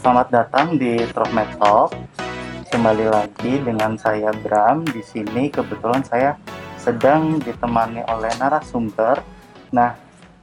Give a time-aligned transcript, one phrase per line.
[0.00, 1.92] Selamat datang di Trokmed Talk.
[2.72, 4.80] Kembali lagi dengan saya Bram.
[4.88, 6.40] Di sini kebetulan saya
[6.80, 9.20] sedang ditemani oleh narasumber.
[9.68, 9.92] Nah,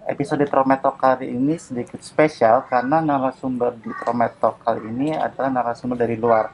[0.06, 5.50] episode Trokmed Talk kali ini sedikit spesial karena narasumber di Trokmed Talk kali ini adalah
[5.50, 6.54] narasumber dari luar.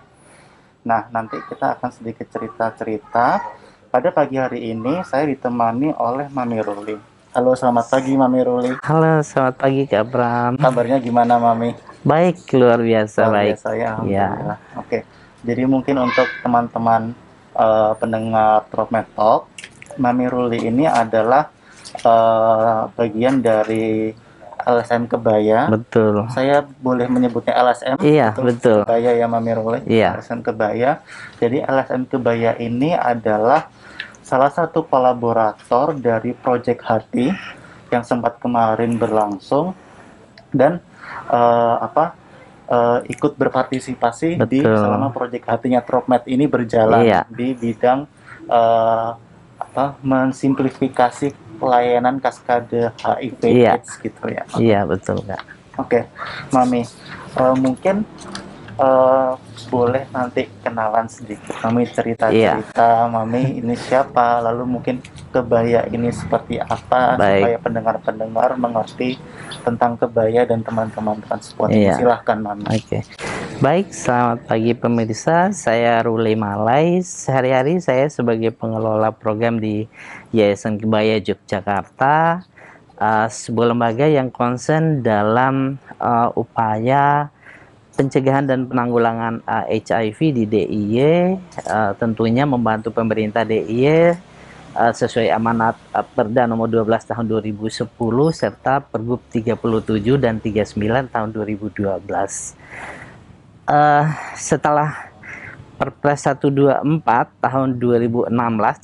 [0.88, 3.44] Nah, nanti kita akan sedikit cerita-cerita.
[3.92, 7.13] Pada pagi hari ini saya ditemani oleh Mami Ruli.
[7.34, 8.72] Halo, selamat pagi Mami Ruli.
[8.86, 10.54] Halo, selamat pagi Kak Bram.
[10.54, 11.74] Kabarnya gimana Mami?
[12.06, 13.50] Baik, luar biasa Luar baik.
[13.58, 14.58] biasa ya, alhamdulillah.
[14.78, 15.00] Oke,
[15.42, 17.18] jadi mungkin untuk teman-teman
[17.58, 19.50] eh, pendengar Dropmet Talk,
[19.98, 21.50] Mami Ruli ini adalah
[21.98, 24.14] eh, bagian dari
[24.64, 25.74] LSM Kebaya.
[25.74, 26.30] Betul.
[26.30, 27.98] Saya boleh menyebutnya LSM?
[27.98, 28.86] Iya, betul.
[28.86, 29.80] Kebaya ya Mami Ruli?
[29.90, 30.22] Iya.
[30.22, 31.02] LSM Kebaya.
[31.42, 33.68] Jadi LSM Kebaya ini adalah
[34.34, 37.30] salah satu kolaborator dari Project Hati
[37.94, 39.78] yang sempat kemarin berlangsung
[40.50, 40.82] dan
[41.30, 42.18] eh, apa
[42.66, 44.74] eh, ikut berpartisipasi di Betul.
[44.74, 47.22] selama Project Hatinya Tropmed ini berjalan Iya.
[47.30, 48.10] di bidang
[48.50, 49.10] eh,
[49.62, 51.30] apa mensimplifikasi
[51.62, 53.78] pelayanan kaskade HIV Iya.
[53.78, 54.44] AIDS gitu ya.
[54.58, 55.46] Iya, betul Kak.
[55.78, 56.10] Oke,
[56.50, 56.82] Mami,
[57.38, 58.02] eh, mungkin
[58.78, 59.32] eh,
[59.70, 61.54] boleh nanti kenalan sedikit.
[61.66, 67.42] Mami cerita-cerita, Mami ini siapa, lalu mungkin kebaya ini seperti apa, Baik.
[67.42, 69.18] supaya pendengar-pendengar mengerti
[69.66, 71.70] tentang kebaya dan teman-teman transport.
[71.74, 71.98] Iya.
[71.98, 72.66] Silahkan, Mami.
[72.70, 73.02] Oke.
[73.64, 75.54] Baik, selamat pagi pemirsa.
[75.56, 77.00] Saya Ruli Malai.
[77.00, 79.88] Sehari-hari saya sebagai pengelola program di
[80.36, 82.44] Yayasan Kebaya Yogyakarta,
[82.98, 87.30] uh, sebuah lembaga yang konsen dalam uh, upaya
[87.94, 91.38] pencegahan dan penanggulangan uh, HIV di DIY,
[91.70, 94.18] uh, tentunya membantu pemerintah DIY
[94.74, 97.86] uh, sesuai amanat uh, Perda nomor 12 tahun 2010
[98.34, 99.54] serta Pergub 37
[100.18, 101.86] dan 39 tahun 2012
[103.64, 104.06] eh
[104.36, 105.14] setelah
[105.80, 106.84] Perpres 124
[107.42, 108.30] tahun 2016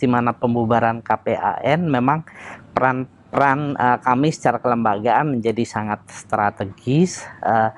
[0.02, 2.26] di mana pembubaran KPAN memang
[2.74, 7.72] peran peran eh, kami secara kelembagaan menjadi sangat strategis eh,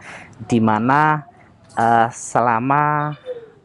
[0.48, 1.28] di mana
[1.76, 3.14] eh, selama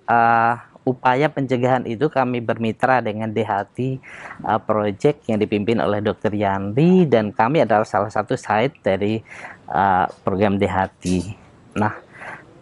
[0.04, 0.54] eh,
[0.86, 3.78] upaya pencegahan itu kami bermitra dengan DHT
[4.42, 6.34] eh, Project yang dipimpin oleh Dr.
[6.34, 9.22] Yandri dan kami adalah salah satu site dari
[9.70, 11.04] eh, program DHT.
[11.78, 11.94] Nah,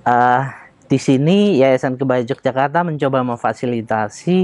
[0.04, 0.42] eh,
[0.84, 4.38] di sini Yayasan Kebaya Yogyakarta mencoba memfasilitasi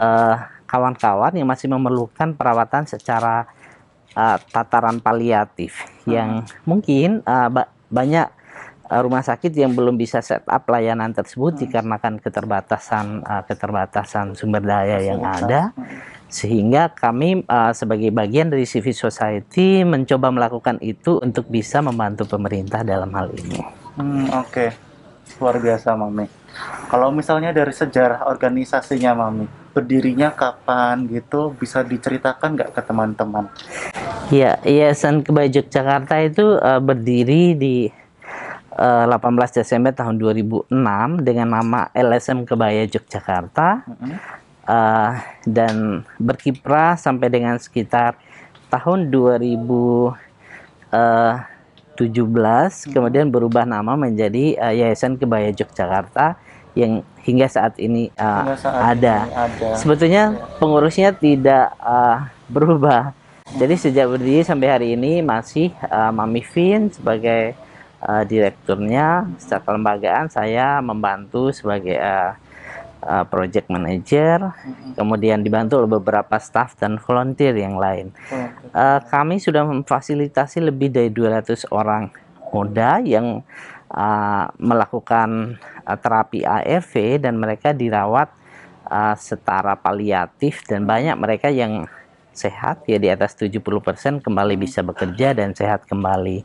[0.00, 3.44] eh, kawan-kawan yang masih memerlukan perawatan secara
[4.12, 8.26] eh, tataran paliatif yang mungkin eh, ba- banyak
[8.88, 14.62] eh, rumah sakit yang belum bisa set up layanan tersebut dikarenakan keterbatasan eh, keterbatasan sumber
[14.62, 15.72] daya yang ada.
[16.32, 22.80] Sehingga kami eh, sebagai bagian dari civil society mencoba melakukan itu untuk bisa membantu pemerintah
[22.80, 23.60] dalam hal ini.
[23.92, 24.72] Hmm, Oke,
[25.40, 26.26] luar biasa, Mami.
[26.92, 33.48] Kalau misalnya dari sejarah organisasinya, Mami, berdirinya kapan gitu, bisa diceritakan nggak ke teman-teman?
[34.28, 37.76] Ya, Yayasan Kebaya Yogyakarta itu eh, berdiri di
[38.76, 40.68] eh, 18 Desember tahun 2006
[41.24, 44.12] dengan nama LSM Kebaya Yogyakarta Mm-mm.
[44.68, 45.12] eh,
[45.48, 48.16] dan berkiprah sampai dengan sekitar
[48.72, 49.12] tahun
[51.96, 56.40] 2017 kemudian berubah nama menjadi eh, Yayasan Kebaya Yogyakarta
[56.72, 59.16] yang hingga saat ini eh, Hingga saat ada.
[59.28, 59.68] ini ada.
[59.76, 60.22] Sebetulnya
[60.56, 63.12] pengurusnya tidak uh, berubah.
[63.52, 67.52] Jadi sejak berdiri sampai hari ini masih uh, Mami Vin sebagai
[68.00, 69.28] uh, direkturnya.
[69.36, 72.32] Secara kelembagaan saya membantu sebagai uh,
[73.02, 74.54] uh, project manager.
[74.54, 74.94] Mm-mm.
[74.96, 78.14] Kemudian dibantu oleh beberapa staff dan volunteer yang lain.
[78.30, 82.08] Oh, Eh, kami sudah memfasilitasi lebih dari 200 orang
[82.56, 83.44] muda yang
[83.92, 88.32] uh, melakukan uh, terapi ARV dan mereka dirawat
[88.88, 91.84] uh, setara paliatif dan banyak mereka yang
[92.32, 93.60] sehat ya di atas 70%
[94.24, 96.40] kembali bisa bekerja dan sehat kembali.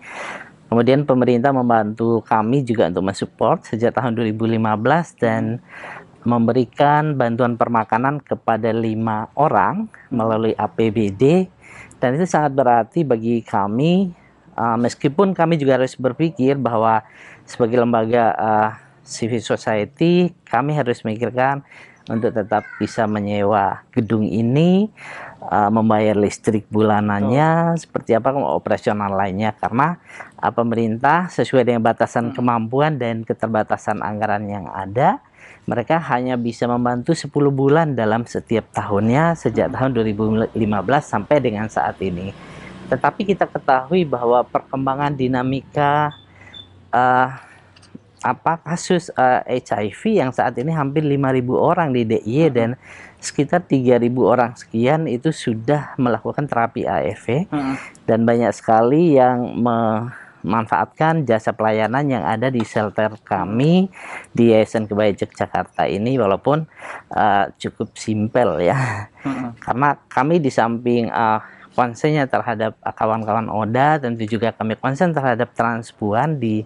[0.68, 4.60] Kemudian pemerintah membantu kami juga untuk mensupport sejak tahun 2015
[5.16, 5.64] dan
[6.28, 11.48] memberikan bantuan permakanan kepada lima orang melalui APBD
[12.04, 14.12] dan itu sangat berarti bagi kami
[14.60, 17.00] uh, meskipun kami juga harus berpikir bahwa
[17.48, 18.70] sebagai lembaga uh,
[19.08, 21.64] civil society kami harus memikirkan
[22.08, 24.88] untuk tetap bisa menyewa gedung ini
[25.44, 29.52] uh, membayar listrik bulanannya seperti apa operasional lainnya.
[29.56, 30.00] Karena
[30.40, 35.20] uh, pemerintah sesuai dengan batasan kemampuan dan keterbatasan anggaran yang ada
[35.68, 40.56] mereka hanya bisa membantu 10 bulan dalam setiap tahunnya sejak tahun 2015
[41.04, 42.32] sampai dengan saat ini.
[42.88, 46.16] Tetapi kita ketahui bahwa perkembangan dinamika
[46.96, 47.36] uh,
[48.24, 52.56] apa kasus uh, eh, HIV yang saat ini hampir 5.000 orang di DIY hmm.
[52.56, 52.70] dan
[53.22, 57.76] sekitar 3.000 orang sekian itu sudah melakukan terapi ARV hmm.
[58.10, 59.54] dan banyak sekali yang
[60.48, 63.92] memanfaatkan jasa pelayanan yang ada di shelter kami
[64.32, 66.64] di Yayasan Kebaya Yogyakarta ini walaupun
[67.12, 69.60] uh, cukup simpel ya hmm.
[69.60, 71.44] karena kami di samping uh,
[71.76, 76.64] konsennya terhadap kawan-kawan ODA tentu juga kami konsen terhadap transpuan di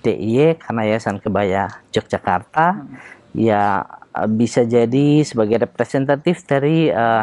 [0.00, 2.96] DIY karena Yayasan Kebaya Yogyakarta hmm.
[3.36, 3.84] ya
[4.16, 7.22] eh, bisa jadi sebagai representatif dari uh,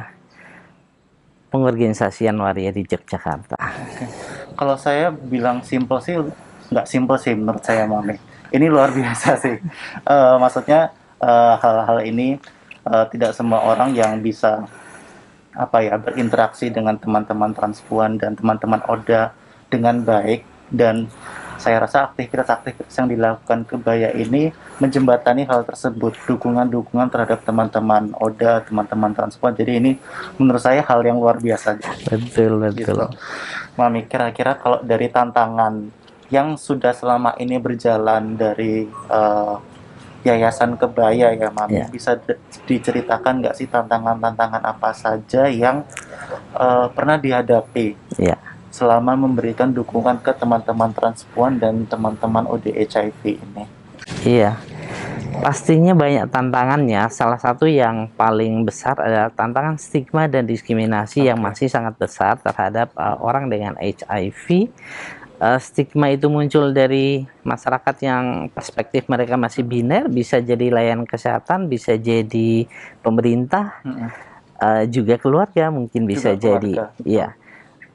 [1.49, 3.55] pengorganisasian waria di Yogyakarta.
[3.55, 4.24] Okay.
[4.55, 6.15] Kalau saya bilang simple sih
[6.71, 8.17] nggak simple sih menurut saya Mami.
[8.49, 9.59] Ini luar biasa sih.
[10.07, 10.91] Uh, maksudnya
[11.61, 12.37] hal-hal uh, ini
[12.85, 14.67] uh, tidak semua orang yang bisa
[15.55, 19.31] apa ya berinteraksi dengan teman-teman transpuan dan teman-teman ODA
[19.71, 21.07] dengan baik dan
[21.57, 29.15] saya rasa aktivitas-aktivitas yang dilakukan kebaya ini menjembatani hal tersebut dukungan-dukungan terhadap teman-teman Oda teman-teman
[29.15, 29.55] transport.
[29.55, 29.91] Jadi ini
[30.35, 31.79] menurut saya hal yang luar biasa
[32.11, 32.75] betul betul.
[32.75, 32.93] Gitu.
[33.79, 35.91] Mami kira-kira kalau dari tantangan
[36.33, 39.61] yang sudah selama ini berjalan dari uh,
[40.25, 41.89] Yayasan Kebaya ya Mami yeah.
[41.89, 42.17] bisa
[42.65, 45.85] diceritakan nggak sih tantangan-tantangan apa saja yang
[46.57, 47.93] uh, pernah dihadapi?
[48.17, 53.63] Yeah selama memberikan dukungan ke teman-teman transpuan dan teman-teman ODHIV ini?
[54.27, 54.59] Iya,
[55.39, 57.07] pastinya banyak tantangannya.
[57.07, 61.27] Salah satu yang paling besar adalah tantangan stigma dan diskriminasi okay.
[61.31, 64.67] yang masih sangat besar terhadap uh, orang dengan HIV.
[65.35, 71.67] Uh, stigma itu muncul dari masyarakat yang perspektif mereka masih biner, bisa jadi layanan kesehatan,
[71.67, 72.67] bisa jadi
[73.03, 74.09] pemerintah, -hmm.
[74.59, 76.71] uh, juga keluarga mungkin bisa juga jadi,
[77.03, 77.27] iya.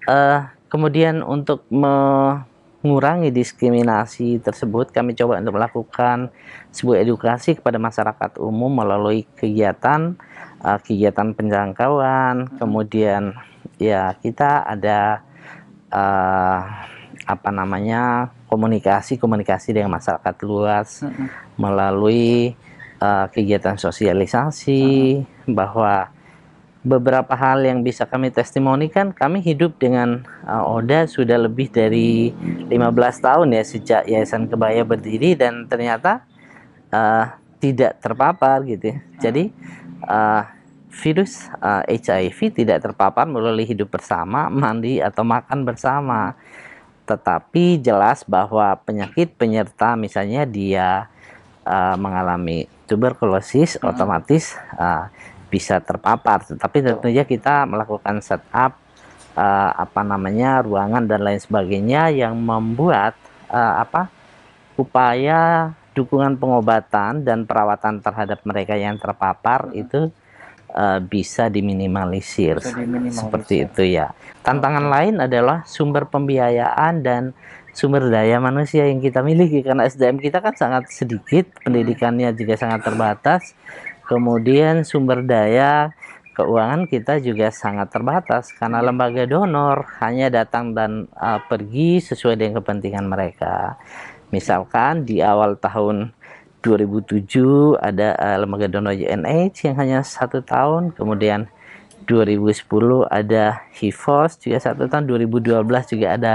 [0.04, 6.30] Uh, Kemudian untuk mengurangi diskriminasi tersebut, kami coba untuk melakukan
[6.70, 10.14] sebuah edukasi kepada masyarakat umum melalui kegiatan
[10.62, 12.56] uh, kegiatan penjangkauan, hmm.
[12.62, 13.34] kemudian
[13.82, 15.26] ya kita ada
[15.90, 16.60] uh,
[17.26, 21.58] apa namanya komunikasi komunikasi dengan masyarakat luas hmm.
[21.60, 22.54] melalui
[23.00, 24.84] uh, kegiatan sosialisasi
[25.20, 25.52] hmm.
[25.52, 26.12] bahwa
[26.80, 32.32] beberapa hal yang bisa kami testimonikan kami hidup dengan uh, Oda sudah lebih dari
[32.72, 32.72] 15
[33.20, 36.24] tahun ya sejak Yayasan Kebaya berdiri dan ternyata
[36.88, 38.98] uh, tidak terpapar gitu ya.
[39.20, 39.52] Jadi
[40.08, 40.42] uh,
[40.90, 46.34] virus uh, HIV tidak terpapar melalui hidup bersama, mandi atau makan bersama.
[47.04, 51.12] Tetapi jelas bahwa penyakit penyerta misalnya dia
[51.68, 53.86] uh, mengalami tuberkulosis hmm.
[53.86, 55.12] otomatis uh,
[55.50, 56.46] bisa terpapar.
[56.46, 58.78] Tetapi tentunya kita melakukan setup
[59.34, 63.18] uh, apa namanya ruangan dan lain sebagainya yang membuat
[63.50, 64.08] uh, apa
[64.78, 69.82] upaya dukungan pengobatan dan perawatan terhadap mereka yang terpapar hmm.
[69.82, 70.00] itu
[70.72, 72.62] uh, bisa diminimalisir.
[72.62, 73.20] bisa diminimalisir.
[73.20, 74.14] Seperti itu ya.
[74.40, 77.22] Tantangan lain adalah sumber pembiayaan dan
[77.74, 79.66] sumber daya manusia yang kita miliki.
[79.66, 83.52] Karena SDM kita kan sangat sedikit pendidikannya juga sangat terbatas
[84.10, 85.94] Kemudian sumber daya
[86.34, 92.58] keuangan kita juga sangat terbatas karena lembaga donor hanya datang dan uh, pergi sesuai dengan
[92.58, 93.78] kepentingan mereka.
[94.34, 96.10] Misalkan di awal tahun
[96.66, 101.46] 2007 ada uh, lembaga donor UNH yang hanya satu tahun, kemudian
[102.10, 102.66] 2010
[103.06, 106.34] ada HIVOS juga satu tahun, 2012 juga ada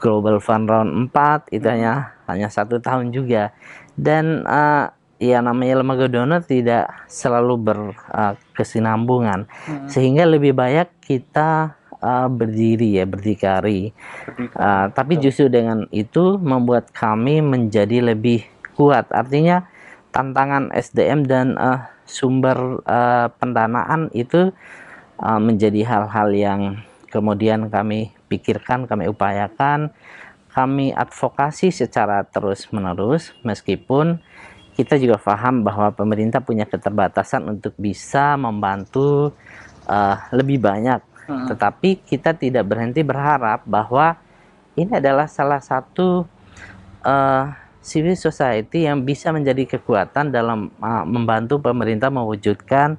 [0.00, 3.52] Global Fund Round 4 itu hanya hanya satu tahun juga.
[4.00, 4.88] Dan uh,
[5.22, 9.86] ya namanya lembaga donor tidak selalu berkesinambungan uh, hmm.
[9.86, 13.94] sehingga lebih banyak kita uh, berdiri ya berdikari.
[14.58, 18.42] Uh, tapi justru dengan itu membuat kami menjadi lebih
[18.74, 19.06] kuat.
[19.14, 19.70] Artinya
[20.10, 24.50] tantangan SDM dan uh, sumber uh, pendanaan itu
[25.22, 26.82] uh, menjadi hal-hal yang
[27.14, 29.94] kemudian kami pikirkan kami upayakan
[30.52, 34.20] kami advokasi secara terus-menerus meskipun
[34.72, 39.36] kita juga paham bahwa pemerintah punya keterbatasan untuk bisa membantu
[39.84, 41.00] uh, lebih banyak.
[41.28, 41.46] Hmm.
[41.46, 44.16] Tetapi kita tidak berhenti berharap bahwa
[44.74, 46.24] ini adalah salah satu
[47.04, 47.44] uh,
[47.84, 52.96] civil society yang bisa menjadi kekuatan dalam uh, membantu pemerintah mewujudkan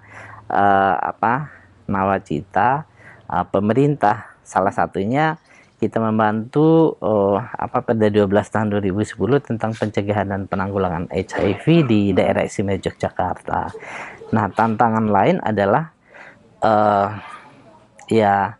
[0.51, 1.49] uh, apa
[1.89, 2.85] nawacita
[3.25, 4.29] uh, pemerintah.
[4.43, 5.39] Salah satunya
[5.83, 12.47] kita membantu uh, apa pada 12 tahun 2010 tentang pencegahan dan penanggulangan HIV di daerah
[12.47, 13.75] istimewa Yogyakarta.
[14.31, 15.91] Nah, tantangan lain adalah
[16.63, 17.11] uh,
[18.07, 18.55] ya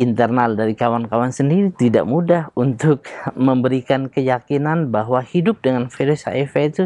[0.00, 3.08] internal dari kawan-kawan sendiri tidak mudah untuk
[3.48, 6.84] memberikan keyakinan bahwa hidup dengan virus HIV itu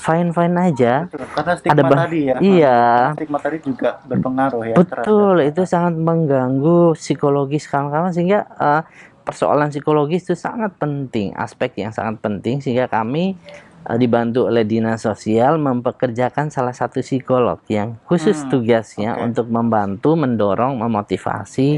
[0.00, 1.04] fine-fine aja.
[1.04, 2.36] Betul, karena stigma Ada bah- tadi ya.
[2.40, 2.80] Iya.
[3.14, 4.74] Stigma tadi juga berpengaruh ya.
[4.74, 4.96] Betul,
[5.36, 8.82] terhadap- itu sangat mengganggu psikologis kawan-kawan sehingga eh,
[9.20, 13.36] persoalan psikologis itu sangat penting, aspek yang sangat penting sehingga kami
[13.80, 19.24] eh, dibantu oleh dinas sosial mempekerjakan salah satu psikolog yang khusus Hmm, tugasnya oke.
[19.30, 21.68] untuk membantu, mendorong, memotivasi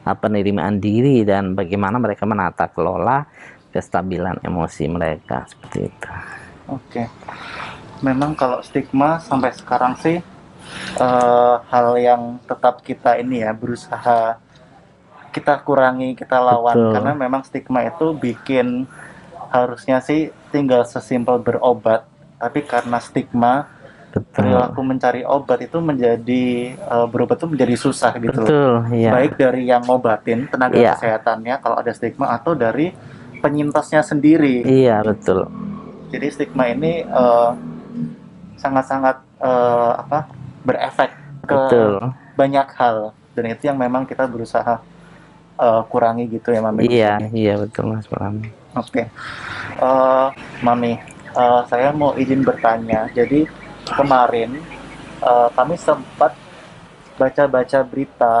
[0.00, 3.26] eh, penerimaan diri dan bagaimana mereka menata kelola
[3.68, 6.08] kestabilan emosi mereka seperti itu.
[6.68, 7.02] Oke.
[8.02, 10.18] Memang kalau stigma sampai sekarang sih
[10.98, 14.36] eh, hal yang tetap kita ini ya berusaha
[15.32, 16.92] kita kurangi, kita lawan Betul.
[16.92, 18.84] karena memang stigma itu bikin
[19.48, 22.04] harusnya sih tinggal sesimpel berobat,
[22.36, 23.64] tapi karena stigma
[24.12, 24.28] Betul.
[24.28, 26.44] perilaku mencari obat itu menjadi
[26.76, 28.44] eh, berobat itu menjadi susah gitu.
[28.44, 29.08] Betul, iya.
[29.14, 31.00] Baik dari yang ngobatin tenaga Iya.
[31.00, 32.92] kesehatannya kalau ada stigma atau dari
[33.40, 34.68] penyintasnya sendiri.
[34.68, 35.48] Iya, betul.
[36.12, 37.50] Jadi stigma ini eh,
[38.62, 40.30] sangat-sangat eh, apa
[40.62, 41.10] berefek
[41.42, 42.14] ke Betul.
[42.38, 44.78] banyak hal dan itu yang memang kita berusaha
[45.58, 46.86] eh, kurangi gitu ya Mami.
[46.86, 48.38] Iya, iya betul Mas Pram.
[48.78, 49.04] Oke,
[49.82, 50.28] Eh,
[50.62, 50.94] Mami,
[51.34, 53.10] eh, saya mau izin bertanya.
[53.10, 53.44] Jadi
[53.98, 54.54] kemarin
[55.20, 56.32] eh, kami sempat
[57.18, 58.36] baca-baca berita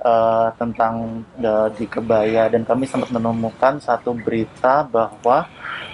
[0.00, 5.44] eh, tentang eh, di Kebaya dan kami sempat menemukan satu berita bahwa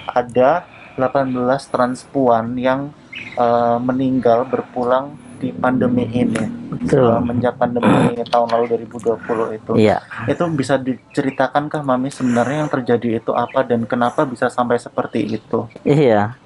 [0.06, 0.64] ada
[0.96, 1.34] 18
[1.68, 2.88] transpuan yang
[3.36, 6.36] eh, meninggal berpulang di pandemi ini.
[6.36, 7.12] Eh, Betul.
[7.12, 9.72] Semenjak pandemi tahun lalu 2020 itu.
[9.76, 10.00] Iya.
[10.26, 15.36] Itu bisa diceritakan kah Mami sebenarnya yang terjadi itu apa dan kenapa bisa sampai seperti
[15.36, 15.68] itu?
[15.84, 16.36] Iya.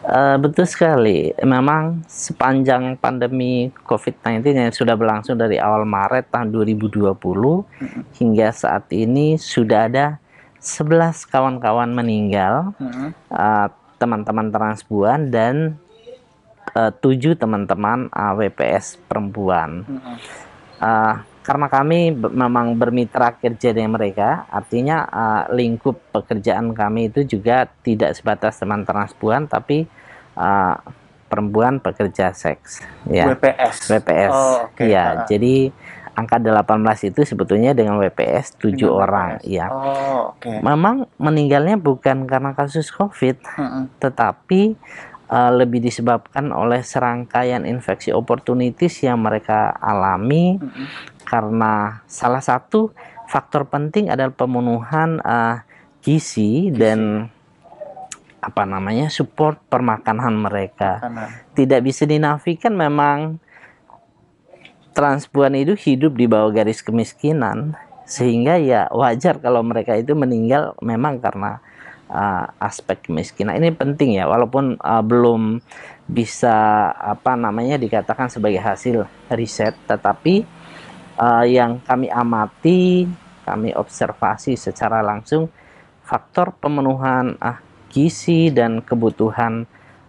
[0.00, 1.28] Eh, betul sekali.
[1.44, 7.12] Memang sepanjang pandemi COVID-19 yang sudah berlangsung dari awal Maret tahun 2020
[8.16, 10.16] hingga saat ini sudah ada
[10.56, 13.12] 11 kawan-kawan meninggal, Mm-mm.
[13.12, 13.68] eh,
[14.00, 15.76] teman-teman transpuan dan
[16.74, 19.84] eh, tujuh teman-teman eh, WPS perempuan.
[20.80, 27.68] Uh, karena kami memang bermitra kerja dengan mereka, artinya uh, lingkup pekerjaan kami itu juga
[27.84, 29.84] tidak sebatas teman transpuan, tapi
[30.36, 30.76] uh,
[31.28, 33.92] perempuan pekerja seks, ya WPS.
[33.92, 34.84] WPS, Oh, oke.
[34.88, 35.24] ya.
[35.24, 35.26] Ah.
[35.28, 35.68] Jadi
[36.10, 39.48] angka 18 itu sebetulnya dengan WPS 7 Dengan orang, WPS.
[39.48, 39.66] ya.
[39.72, 40.52] Oh, oke.
[40.60, 43.84] Memang meninggalnya bukan karena kasus COVID, Mm-mm.
[43.96, 44.74] tetapi
[45.30, 50.86] uh, lebih disebabkan oleh serangkaian infeksi opportunities yang mereka alami Mm-mm.
[51.22, 52.90] karena salah satu
[53.30, 55.62] faktor penting adalah pemenuhan uh,
[56.02, 57.30] gizi dan
[58.40, 60.98] apa namanya support permakanan mereka.
[60.98, 63.38] Karena Tidak bisa dinafikan memang
[64.96, 67.78] transpuan itu hidup di bawah garis kemiskinan
[68.10, 71.62] sehingga ya wajar kalau mereka itu meninggal memang karena
[72.10, 75.62] uh, aspek kemiskinan ini penting ya walaupun uh, belum
[76.10, 80.42] bisa apa namanya dikatakan sebagai hasil riset tetapi
[81.16, 83.06] uh, yang kami amati
[83.46, 85.48] kami observasi secara langsung
[86.04, 89.66] faktor pemenuhan ah, gizi dan kebutuhan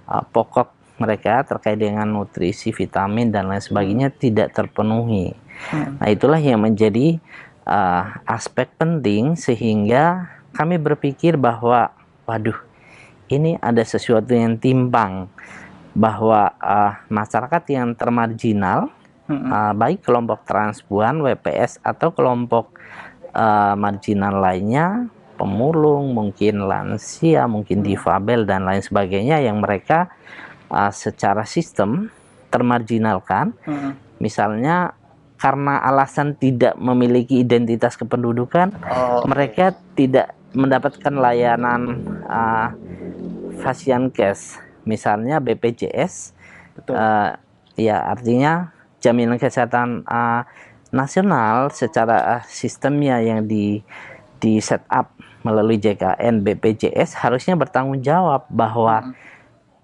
[0.09, 5.33] uh, pokok mereka terkait dengan nutrisi, vitamin dan lain sebagainya tidak terpenuhi.
[5.73, 5.97] Hmm.
[5.97, 7.17] Nah, itulah yang menjadi
[7.65, 11.91] uh, aspek penting sehingga kami berpikir bahwa
[12.27, 12.57] waduh,
[13.31, 15.31] ini ada sesuatu yang timpang
[15.91, 18.91] bahwa uh, masyarakat yang termarginal
[19.27, 19.47] Mm-mm.
[19.51, 22.75] uh, baik kelompok transpuan, WPS atau kelompok
[23.35, 30.11] uh, marginal lainnya, pemulung, mungkin lansia, mungkin difabel dan lain sebagainya yang mereka
[30.71, 32.11] uh, secara sistem
[32.51, 34.19] termarginalkan, Mm-mm.
[34.19, 34.95] misalnya
[35.41, 42.69] karena alasan tidak memiliki identitas kependudukan, Oh, mereka tidak mendapatkan layanan uh,
[43.61, 44.57] Fasiankes,
[44.89, 46.33] misalnya BPJS,
[46.73, 46.97] betul.
[46.97, 47.31] Eh,
[47.77, 50.41] ya artinya jaminan kesehatan eh,
[50.91, 53.85] nasional secara eh, sistemnya yang di
[54.41, 59.17] di set up melalui JKN BPJS harusnya bertanggung jawab bahwa Mm-mm.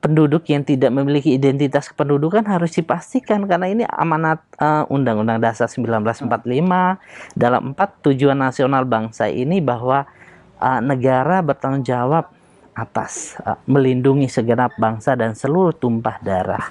[0.01, 6.17] penduduk yang tidak memiliki identitas kependudukan harus dipastikan karena ini amanat eh, Undang-Undang Dasar 1945
[7.38, 10.05] dalam empat tujuan nasional bangsa ini bahwa
[10.62, 12.30] eh, negara bertanggung jawab
[12.78, 16.66] atas eh, melindungi segenap bangsa dan seluruh tumpah darah.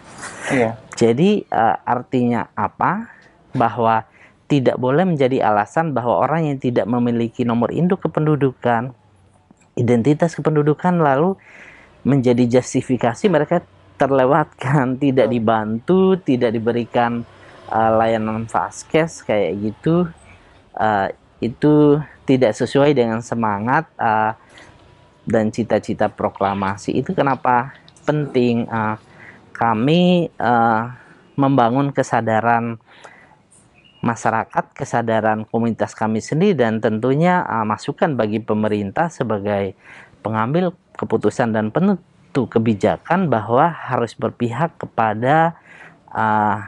[0.55, 0.79] Iya.
[0.95, 3.11] Jadi eh, artinya apa?
[3.57, 4.07] Bahwa
[4.47, 8.95] tidak boleh menjadi alasan bahwa orang yang tidak memiliki nomor induk kependudukan,
[9.75, 11.35] identitas kependudukan lalu
[12.07, 13.67] menjadi justifikasi mereka
[13.99, 17.27] terlewatkan, tidak dibantu, tidak diberikan
[17.67, 20.07] eh, layanan vaskes kayak gitu.
[20.79, 24.33] Eh, itu tidak sesuai dengan semangat uh,
[25.27, 26.97] dan cita-cita proklamasi.
[26.97, 27.75] Itu kenapa
[28.07, 28.97] penting uh,
[29.53, 30.95] kami uh,
[31.37, 32.81] membangun kesadaran
[34.01, 39.75] masyarakat, kesadaran komunitas kami sendiri dan tentunya uh, masukan bagi pemerintah sebagai
[40.23, 45.59] pengambil keputusan dan penentu kebijakan bahwa harus berpihak kepada
[46.15, 46.63] uh,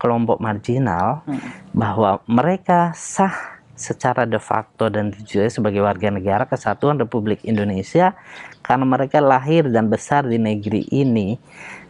[0.00, 1.76] kelompok marginal hmm.
[1.76, 8.12] bahwa mereka sah secara de facto dan de jure sebagai warga negara kesatuan Republik Indonesia
[8.60, 11.40] karena mereka lahir dan besar di negeri ini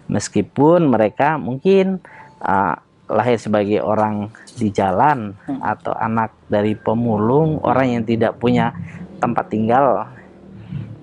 [0.06, 1.98] meskipun mereka mungkin
[2.46, 2.78] uh,
[3.10, 5.58] lahir sebagai orang di jalan hmm.
[5.58, 8.70] atau anak dari pemulung orang yang tidak punya
[9.18, 10.06] tempat tinggal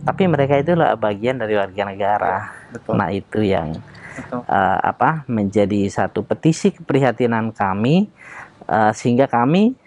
[0.08, 2.36] tapi mereka itulah bagian dari warga negara
[2.72, 2.96] Betul.
[2.96, 3.76] nah itu yang
[4.18, 8.10] Uh, apa menjadi satu petisi keprihatinan kami
[8.66, 9.78] uh, sehingga kami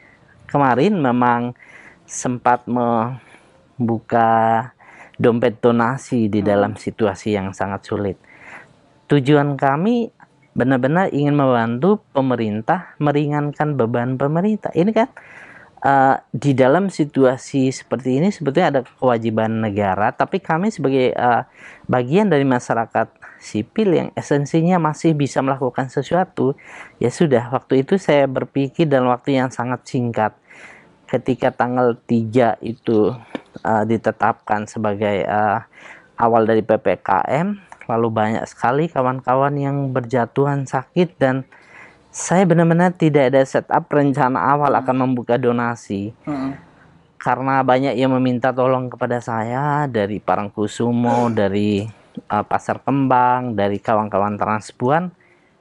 [0.51, 1.55] kemarin memang
[2.11, 4.29] sempat membuka
[5.15, 6.49] dompet donasi di hmm.
[6.49, 8.19] dalam situasi yang sangat sulit.
[9.07, 10.11] Tujuan kami
[10.51, 14.75] benar-benar ingin membantu pemerintah meringankan beban pemerintah.
[14.75, 15.09] Ini kan
[15.85, 21.47] uh, di dalam situasi seperti ini sebetulnya ada kewajiban negara, tapi kami sebagai uh,
[21.87, 26.59] bagian dari masyarakat sipil yang esensinya masih bisa melakukan sesuatu,
[26.99, 30.37] ya sudah waktu itu saya berpikir dalam waktu yang sangat singkat
[31.11, 33.11] ketika tanggal 3 itu
[33.67, 35.67] uh, ditetapkan sebagai uh,
[36.15, 37.59] awal dari PPKM
[37.91, 41.43] lalu banyak sekali kawan-kawan yang berjatuhan sakit dan
[42.15, 46.15] saya benar-benar tidak ada setup rencana awal akan membuka donasi.
[46.27, 46.55] Hmm.
[47.21, 51.85] karena banyak yang meminta tolong kepada saya dari Parangkusumo dari
[52.33, 55.13] uh, Pasar Kembang dari kawan-kawan Transpuan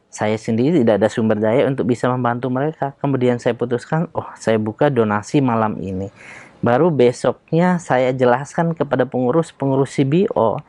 [0.10, 2.98] saya sendiri tidak ada sumber daya untuk bisa membantu mereka.
[2.98, 6.10] Kemudian saya putuskan, oh saya buka donasi malam ini.
[6.60, 10.60] Baru besoknya saya jelaskan kepada pengurus-pengurus CBO.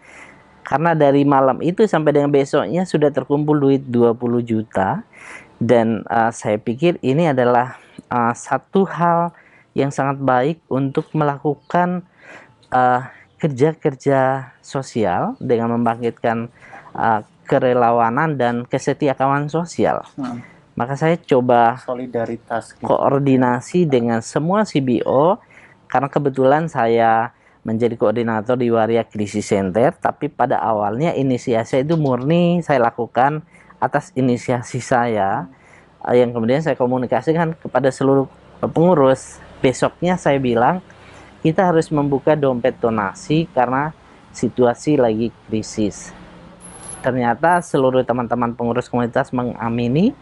[0.60, 5.02] Karena dari malam itu sampai dengan besoknya sudah terkumpul duit 20 juta.
[5.56, 7.80] Dan uh, saya pikir ini adalah
[8.12, 9.32] uh, satu hal
[9.72, 12.04] yang sangat baik untuk melakukan
[12.70, 13.08] uh,
[13.40, 16.52] kerja-kerja sosial dengan membangkitkan
[16.92, 20.06] uh, kerelawanan dan kesetiakawan sosial.
[20.14, 20.38] Hmm.
[20.78, 22.86] Maka saya coba solidaritas gitu.
[22.86, 25.42] koordinasi dengan semua CBO
[25.90, 27.34] karena kebetulan saya
[27.66, 33.42] menjadi koordinator di Waria Krisis Center, tapi pada awalnya inisiasi itu murni saya lakukan
[33.82, 35.50] atas inisiasi saya
[36.06, 38.30] eh, yang kemudian saya komunikasikan kepada seluruh
[38.62, 39.42] pengurus.
[39.60, 40.80] Besoknya saya bilang
[41.44, 43.92] kita harus membuka dompet donasi karena
[44.32, 46.19] situasi lagi krisis
[47.00, 50.12] ternyata seluruh teman-teman pengurus komunitas mengamini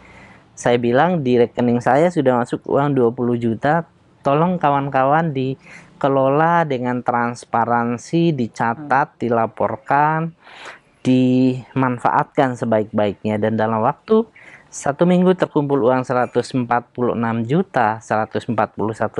[0.58, 3.86] saya bilang di rekening saya sudah masuk uang 20 juta.
[4.26, 10.34] Tolong kawan-kawan dikelola dengan transparansi dicatat dilaporkan
[11.06, 13.38] dimanfaatkan sebaik-baiknya.
[13.38, 14.26] Dan dalam waktu
[14.66, 16.66] satu minggu terkumpul uang 146
[17.46, 18.58] juta 141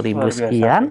[0.02, 0.90] ribu sekian.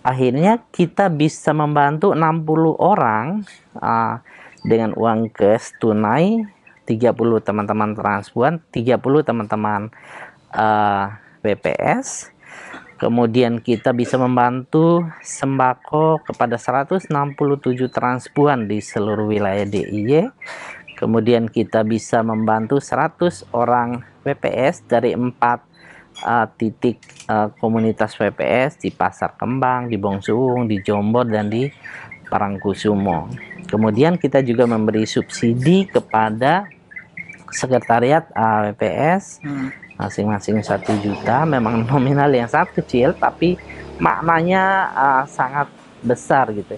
[0.00, 3.44] Akhirnya kita bisa membantu 60 orang
[3.76, 4.16] uh,
[4.64, 6.42] dengan uang cash tunai
[6.88, 7.12] 30
[7.44, 8.98] teman-teman transpuan 30
[9.28, 9.92] teman-teman
[10.56, 12.32] uh, BPS
[12.96, 17.12] kemudian kita bisa membantu sembako kepada 167
[17.92, 20.32] transpuan di seluruh wilayah DIY
[20.96, 25.60] kemudian kita bisa membantu 100 orang PPS dari empat
[26.22, 31.66] uh, titik uh, komunitas PPS di Pasar Kembang, di Bongsuung, di Jombor dan di
[32.28, 33.28] Parangkusumo.
[33.68, 36.68] Kemudian kita juga memberi subsidi kepada
[37.54, 39.98] sekretariat AWPS hmm.
[39.98, 41.46] masing-masing satu juta.
[41.46, 43.56] Memang nominal yang sangat kecil, tapi
[43.98, 45.70] maknanya uh, sangat
[46.02, 46.76] besar gitu.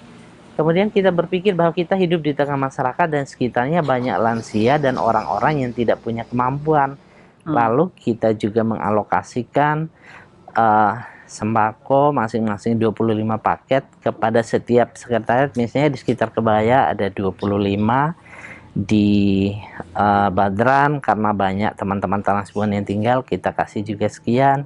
[0.56, 5.68] Kemudian kita berpikir bahwa kita hidup di tengah masyarakat dan sekitarnya banyak lansia dan orang-orang
[5.68, 6.96] yang tidak punya kemampuan.
[7.44, 7.52] Hmm.
[7.52, 9.92] Lalu kita juga mengalokasikan
[10.56, 15.50] uh, sembako masing-masing 25 paket kepada setiap sekretariat.
[15.58, 17.50] Misalnya di sekitar Kebaya ada 25
[18.76, 19.50] di
[19.96, 24.64] uh, Badran karena banyak teman-teman transpuan yang tinggal kita kasih juga sekian.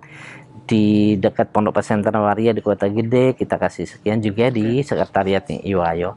[0.71, 6.15] Di dekat Pondok Pesantren Waria di Kota Gede kita kasih sekian juga di sekretariat Iwayo.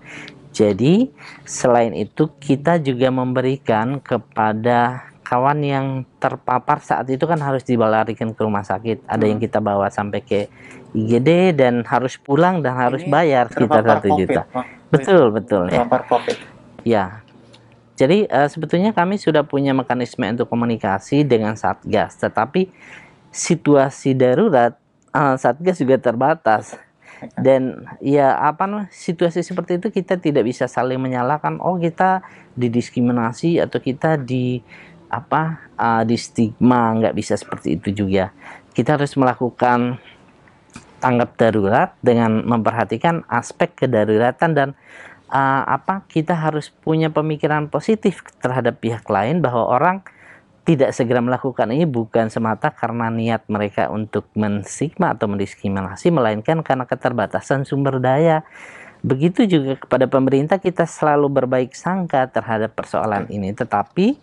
[0.54, 1.10] Jadi
[1.42, 8.42] selain itu kita juga memberikan kepada kawan yang terpapar saat itu kan harus dibalarikan ke
[8.46, 9.02] rumah sakit.
[9.10, 9.32] Ada hmm.
[9.34, 10.46] yang kita bawa sampai ke
[10.94, 14.46] IGD dan harus pulang dan harus Ini bayar sekitar satu juta.
[14.94, 15.90] Betul betul ya.
[15.90, 16.38] COVID.
[16.86, 17.06] Ya.
[17.98, 22.70] Jadi uh, sebetulnya kami sudah punya mekanisme untuk komunikasi dengan Satgas, tetapi
[23.34, 24.78] situasi darurat
[25.18, 26.78] uh, satgas juga terbatas
[27.40, 32.26] dan ya apa situasi seperti itu kita tidak bisa saling menyalahkan oh kita
[32.60, 34.60] didiskriminasi atau kita di
[35.14, 38.34] apa uh, di stigma nggak bisa seperti itu juga
[38.74, 40.02] kita harus melakukan
[40.98, 44.70] tanggap darurat dengan memperhatikan aspek kedaruratan dan
[45.30, 50.02] uh, apa kita harus punya pemikiran positif terhadap pihak lain bahwa orang
[50.64, 56.88] tidak segera melakukan ini bukan semata karena niat mereka untuk mensigma atau mendiskriminasi, melainkan karena
[56.88, 58.48] keterbatasan sumber daya.
[59.04, 64.16] Begitu juga kepada pemerintah kita selalu berbaik sangka terhadap persoalan ini, tetapi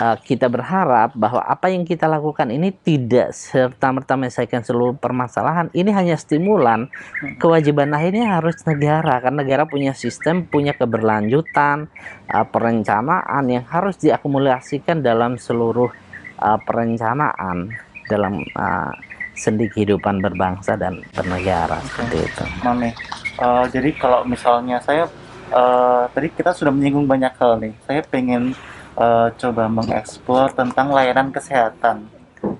[0.00, 5.68] uh, kita berharap bahwa apa yang kita lakukan ini tidak serta-merta menyelesaikan seluruh permasalahan.
[5.76, 6.88] Ini hanya stimulan.
[7.36, 11.92] Kewajiban akhirnya harus negara, karena negara punya sistem, punya keberlanjutan,
[12.32, 15.92] uh, perencanaan yang harus diakumulasikan dalam seluruh
[16.40, 17.76] uh, perencanaan
[18.08, 18.88] dalam uh,
[19.36, 22.44] sendi kehidupan berbangsa dan bernegara seperti itu.
[22.62, 22.88] Mami,
[23.34, 25.10] Uh, jadi kalau misalnya saya
[25.50, 27.74] uh, tadi kita sudah menyinggung banyak hal nih.
[27.82, 28.54] Saya pengen
[28.94, 32.06] uh, coba mengeksplor tentang layanan kesehatan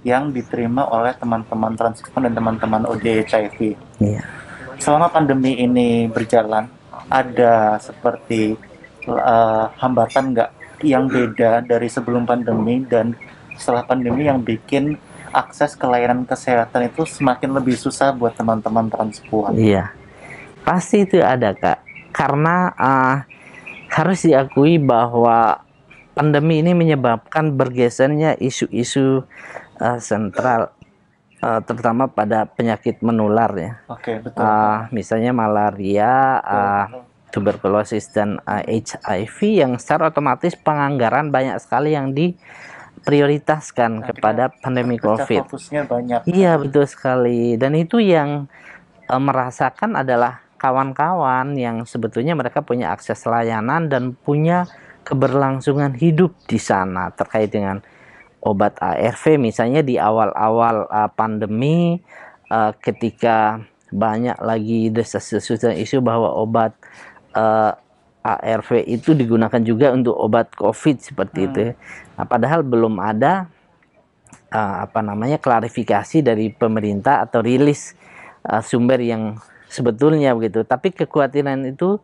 [0.02, 3.76] yang diterima oleh teman-teman transkuman dan teman-teman ODHIV.
[4.02, 4.22] Iya.
[4.80, 6.66] Selama pandemi ini berjalan,
[7.06, 8.58] ada seperti
[9.06, 10.50] uh, hambatan nggak
[10.82, 13.14] yang beda dari sebelum pandemi dan
[13.54, 14.98] setelah pandemi yang bikin
[15.30, 19.54] akses ke layanan kesehatan itu semakin lebih susah buat teman-teman transpuan.
[19.54, 20.03] Iya
[20.64, 21.84] Pasti itu ada kak,
[22.16, 23.16] karena uh,
[23.92, 25.60] harus diakui bahwa
[26.16, 29.28] pandemi ini menyebabkan bergesernya isu-isu
[29.78, 30.72] uh, sentral
[31.44, 33.76] uh, terutama pada penyakit menular ya.
[33.92, 34.40] Oke, betul.
[34.40, 42.14] Uh, misalnya malaria, uh, tuberkulosis dan uh, HIV yang secara otomatis penganggaran banyak sekali yang
[42.14, 45.50] diprioritaskan kepada pandemi COVID.
[45.50, 46.30] Fokusnya banyak.
[46.30, 47.58] Iya, betul sekali.
[47.58, 48.46] Dan itu yang
[49.10, 54.66] uh, merasakan adalah kawan-kawan yang sebetulnya mereka punya akses layanan dan punya
[55.04, 57.84] keberlangsungan hidup di sana terkait dengan
[58.40, 62.00] obat ARV misalnya di awal-awal uh, pandemi
[62.48, 63.60] uh, ketika
[63.94, 66.74] banyak lagi desas-desus isu bahwa obat
[67.36, 67.72] uh,
[68.24, 71.48] ARV itu digunakan juga untuk obat COVID seperti hmm.
[71.52, 71.64] itu.
[72.16, 73.52] Nah, padahal belum ada
[74.48, 77.92] uh, apa namanya klarifikasi dari pemerintah atau rilis
[78.48, 79.36] uh, sumber yang
[79.74, 80.62] sebetulnya begitu.
[80.62, 81.98] Tapi kekhawatiran itu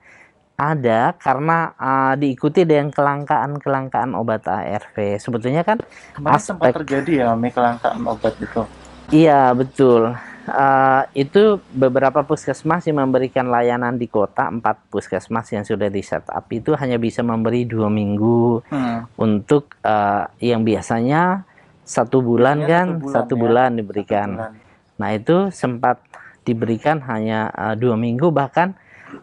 [0.61, 5.17] ada karena uh, diikuti dengan kelangkaan-kelangkaan obat ARV.
[5.17, 5.81] Sebetulnya kan
[6.13, 8.69] Kemarin aspek sempat terjadi ya kelangkaan obat itu.
[9.09, 10.13] Iya betul.
[10.51, 16.43] Uh, itu beberapa puskesmas yang memberikan layanan di kota empat puskesmas yang sudah di setup
[16.51, 19.15] itu hanya bisa memberi dua minggu hmm.
[19.21, 21.47] untuk uh, yang biasanya
[21.87, 23.77] satu bulan kan satu bulan, satu bulan ya.
[23.79, 24.29] diberikan.
[24.29, 24.53] Satu bulan.
[25.01, 25.97] Nah itu sempat
[26.45, 28.75] diberikan hanya uh, dua minggu bahkan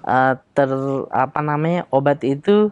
[0.06, 0.69] uh, ter
[1.10, 2.69] apa namanya obat itu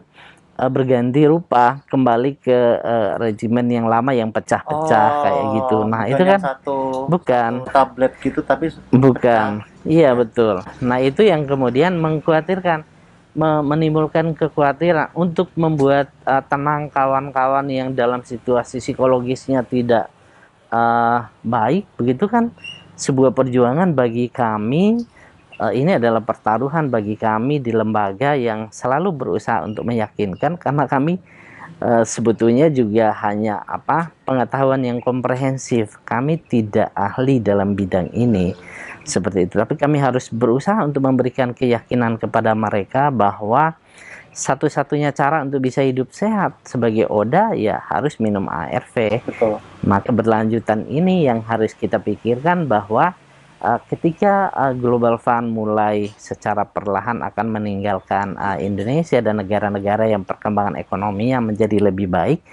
[0.56, 5.78] uh, berganti rupa kembali ke uh, regimen yang lama yang pecah-pecah oh, kayak gitu.
[5.84, 6.76] Nah itu kan satu,
[7.08, 9.62] bukan satu tablet gitu tapi bukan.
[9.62, 9.84] Pecah.
[9.86, 10.54] Iya betul.
[10.82, 12.82] Nah itu yang kemudian mengkhawatirkan
[13.36, 20.08] menimbulkan kekhawatiran untuk membuat uh, tenang kawan-kawan yang dalam situasi psikologisnya tidak
[20.72, 22.48] uh, baik begitu kan
[22.96, 25.04] sebuah perjuangan bagi kami
[25.60, 31.20] uh, ini adalah pertaruhan bagi kami di lembaga yang selalu berusaha untuk meyakinkan karena kami
[31.80, 36.00] uh, sebetulnya juga hanya apa pengetahuan yang komprehensif.
[36.04, 38.56] Kami tidak ahli dalam bidang ini
[39.06, 39.54] seperti itu.
[39.60, 43.78] Tapi kami harus berusaha untuk memberikan keyakinan kepada mereka bahwa
[44.36, 49.24] satu-satunya cara untuk bisa hidup sehat sebagai Oda ya harus minum ARV.
[49.24, 49.56] Betul.
[49.80, 53.16] Maka berlanjutan ini yang harus kita pikirkan bahwa
[53.64, 60.20] uh, ketika uh, Global Fund mulai secara perlahan akan meninggalkan uh, Indonesia dan negara-negara yang
[60.28, 62.44] perkembangan ekonominya menjadi lebih baik,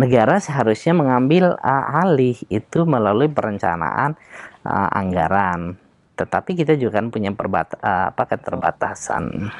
[0.00, 4.16] negara seharusnya mengambil uh, alih itu melalui perencanaan
[4.64, 5.76] uh, anggaran.
[6.16, 9.52] Tetapi kita juga kan punya perbata, uh, apa keterbatasan.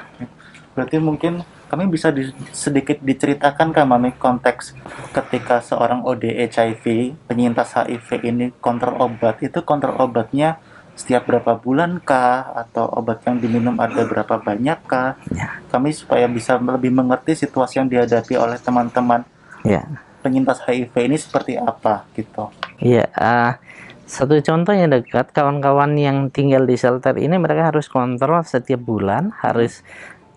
[0.74, 4.74] Berarti mungkin kami bisa di, sedikit diceritakan Kak Mami konteks
[5.14, 10.58] ketika seorang ODE HIV penyintas HIV ini kontrol obat itu kontrol obatnya
[10.98, 15.62] setiap berapa bulan kah atau obat yang diminum ada berapa banyak kah ya.
[15.72, 19.24] kami supaya bisa lebih mengerti situasi yang dihadapi oleh teman-teman
[19.64, 19.86] ya.
[20.20, 22.52] penyintas HIV ini seperti apa gitu
[22.82, 23.56] iya uh,
[24.04, 29.32] satu contoh yang dekat kawan-kawan yang tinggal di shelter ini mereka harus kontrol setiap bulan
[29.40, 29.86] harus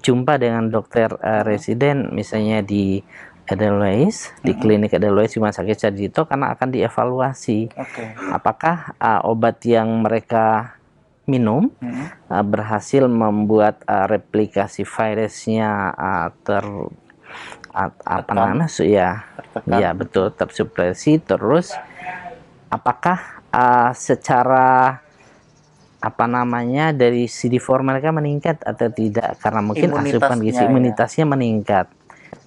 [0.04, 3.00] jumpa dengan dokter uh, residen misalnya di
[3.44, 4.60] Edelweiss di Mhm.
[4.60, 8.04] klinik Edelweiss Rumah Sakit Sarjito karena akan dievaluasi Oke.
[8.30, 10.76] apakah uh, obat yang mereka
[11.24, 12.28] minum Mhm.
[12.28, 16.64] uh, berhasil membuat uh, replikasi virusnya uh, ter
[17.74, 19.80] at- apa namanya su- ya Tertekan.
[19.82, 21.72] ya betul tersupresi terus
[22.70, 25.00] apakah uh, secara
[26.04, 30.68] apa namanya dari CD4 mereka meningkat atau tidak karena mungkin asupan Imunitasnya gizi ya.
[30.68, 31.88] imunitasnya meningkat.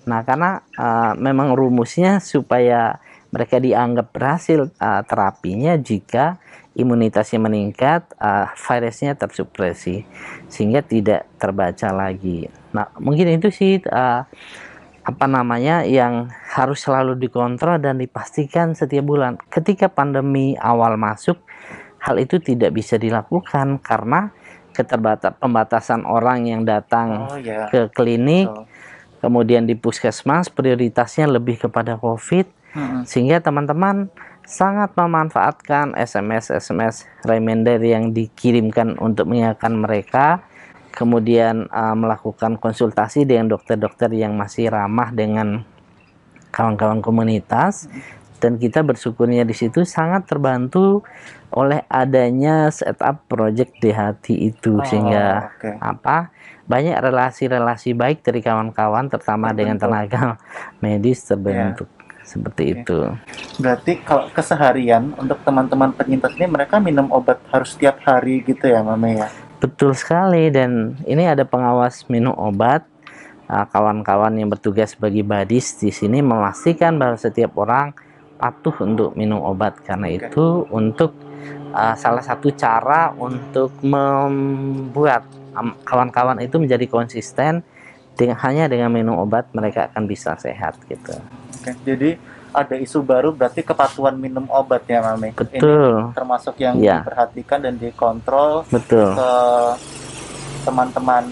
[0.04, 3.00] Nah, karena uh, memang rumusnya supaya
[3.32, 6.36] mereka dianggap berhasil uh, terapinya jika
[6.76, 10.04] imunitasnya meningkat, uh, virusnya tersupresi
[10.52, 12.52] sehingga tidak terbaca lagi.
[12.76, 14.28] Nah, mungkin itu sih uh,
[15.06, 19.40] apa namanya yang harus selalu dikontrol dan dipastikan setiap bulan.
[19.48, 21.40] Ketika pandemi awal masuk,
[22.06, 24.30] hal itu tidak bisa dilakukan karena
[24.70, 27.66] keterbatasan pembatasan orang yang datang Oh ya.
[27.72, 28.64] ke klinik, Betul.
[29.24, 33.08] kemudian di puskesmas prioritasnya lebih kepada COVID, Mhm.
[33.08, 34.12] sehingga teman-teman
[34.46, 40.44] sangat memanfaatkan SMS SMS reminder yang dikirimkan untuk mengingatkan mereka,
[40.92, 45.64] kemudian uh, melakukan konsultasi dengan dokter-dokter yang masih ramah dengan
[46.52, 47.84] kawan-kawan komunitas
[48.36, 51.02] dan kita bersyukurnya di situ sangat terbantu
[51.50, 55.70] oleh adanya setup project DHT itu Oh, sehingga oke.
[55.80, 56.30] apa
[56.66, 60.36] banyak relasi-relasi baik dari kawan-kawan terutama dengan tenaga
[60.84, 61.86] medis terbentuk
[62.26, 62.78] seperti Oke.
[62.82, 62.98] itu.
[63.62, 68.82] Berarti kalau keseharian untuk teman-teman penyintas ini mereka minum obat harus setiap hari gitu ya,
[68.82, 69.30] Mame ya.
[69.62, 72.82] Betul sekali dan ini ada pengawas minum obat.
[73.46, 77.94] Ah, Kawan-kawan yang bertugas sebagai badis di sini memastikan bahwa setiap orang
[78.36, 80.28] patuh untuk minum obat karena Oke.
[80.28, 81.16] itu untuk
[81.72, 85.24] ah, salah satu cara untuk membuat
[85.82, 87.64] kawan-kawan itu menjadi konsisten
[88.16, 91.16] dengan hanya dengan minum obat mereka akan bisa sehat gitu.
[91.60, 91.72] Oke.
[91.84, 92.10] Jadi
[92.56, 95.36] ada isu baru berarti kepatuhan minum obat ya, Mame.
[95.36, 97.04] Ini Betul, termasuk yang Ya.
[97.04, 99.12] diperhatikan dan dikontrol betul.
[99.12, 99.30] ke
[100.64, 101.28] teman-teman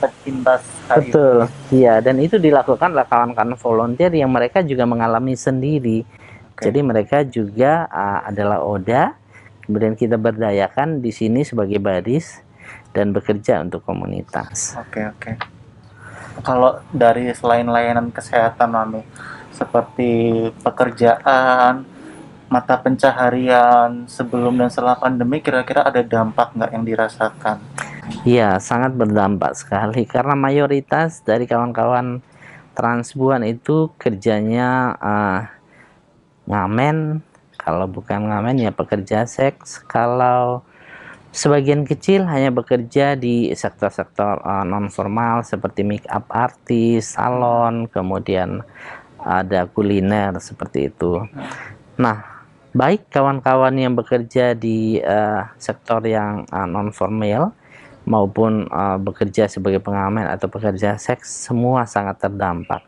[0.00, 1.12] penyintas HIV.
[1.12, 1.36] Betul,
[1.72, 6.04] iya dan itu dilakukan oleh kawan-kawan volunteer yang mereka juga mengalami sendiri.
[6.60, 6.68] Oke.
[6.68, 9.16] Jadi mereka juga ah, adalah ODA,
[9.64, 12.44] kemudian kita berdayakan di sini sebagai baris
[12.92, 14.76] dan bekerja untuk komunitas.
[14.76, 15.32] Oke, oke.
[16.44, 19.00] Kalau dari selain layanan kesehatan, Mami,
[19.56, 21.88] seperti pekerjaan,
[22.52, 27.56] mata pencaharian sebelum dan setelah pandemi, kira-kira ada dampak nggak yang dirasakan?
[28.28, 32.20] Iya, sangat berdampak sekali karena mayoritas dari kawan-kawan
[32.74, 35.40] transbuan itu kerjanya ah,
[36.50, 37.22] ngamen,
[37.54, 40.66] kalau bukan ngamen ya pekerja seks, kalau
[41.30, 48.66] sebagian kecil hanya bekerja di sektor-sektor non formal seperti make up artis, salon, kemudian
[49.22, 51.22] ada kuliner seperti itu.
[52.00, 52.24] Nah,
[52.74, 57.54] baik kawan-kawan yang bekerja di eh, sektor yang non formal
[58.08, 62.82] maupun eh, bekerja sebagai pengamen atau pekerja seks semua sangat terdampak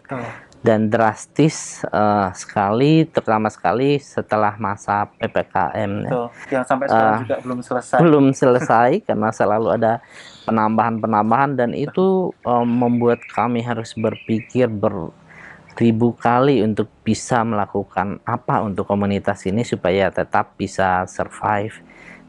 [0.63, 6.13] dan drastis eh, sekali terutama sekali setelah masa PPKM ya.
[6.49, 7.99] Yang sampai sekarang Ah, juga belum selesai.
[7.99, 9.93] belum selesai karena selalu ada
[10.47, 18.87] penambahan-penambahan dan itu eh, membuat kami harus berpikir beribu kali untuk bisa melakukan apa untuk
[18.87, 21.75] komunitas ini supaya tetap bisa survive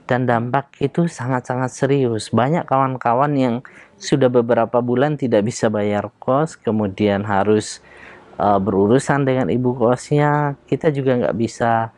[0.03, 3.55] dan dampak itu sangat-sangat serius banyak kawan-kawan yang
[3.95, 7.79] sudah beberapa bulan tidak bisa bayar kos kemudian harus
[8.37, 11.93] eh, berurusan dengan ibu kosnya kita juga nggak bisa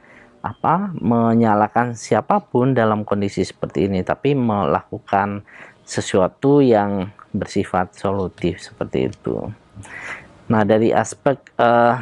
[0.45, 5.41] apa menyalahkan siapa pun dalam kondisi seperti ini tapi melakukan
[5.82, 9.50] sesuatu yang bersifat solutif seperti itu.
[10.50, 11.95] Nah dari aspek eh,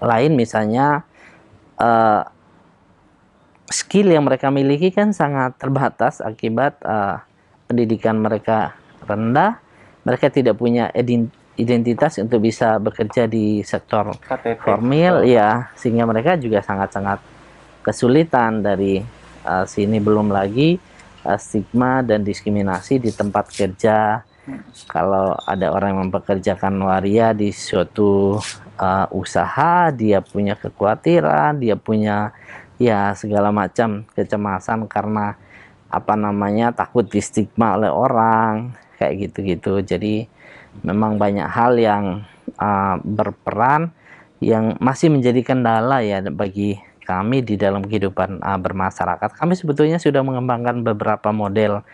[0.00, 1.04] lain misalnya
[1.76, 2.22] eh,
[3.68, 7.16] skill yang mereka miliki kan sangat terbatas akibat eh,
[7.68, 9.60] pendidikan mereka rendah.
[10.06, 10.88] Mereka tidak punya
[11.56, 14.60] identitas untuk bisa bekerja di sektor KTP.
[14.60, 17.20] formil ya sehingga mereka juga sangat-sangat
[17.80, 19.00] kesulitan dari
[19.44, 20.76] uh, sini belum lagi
[21.24, 24.62] uh, stigma dan diskriminasi di tempat kerja Hmm.
[24.86, 28.38] kalau ada orang yang mempekerjakan waria di suatu
[28.78, 32.30] uh, usaha dia punya kekhawatiran dia punya
[32.78, 35.34] ya segala macam kecemasan karena
[35.90, 38.70] apa namanya takut di stigma oleh orang
[39.02, 40.30] kayak gitu-gitu jadi
[40.84, 42.24] memang banyak hal yang
[42.58, 43.92] uh, berperan
[44.42, 49.38] yang masih menjadi kendala ya bagi kami di dalam kehidupan uh, bermasyarakat.
[49.38, 51.86] Kami sebetulnya sudah mengembangkan beberapa model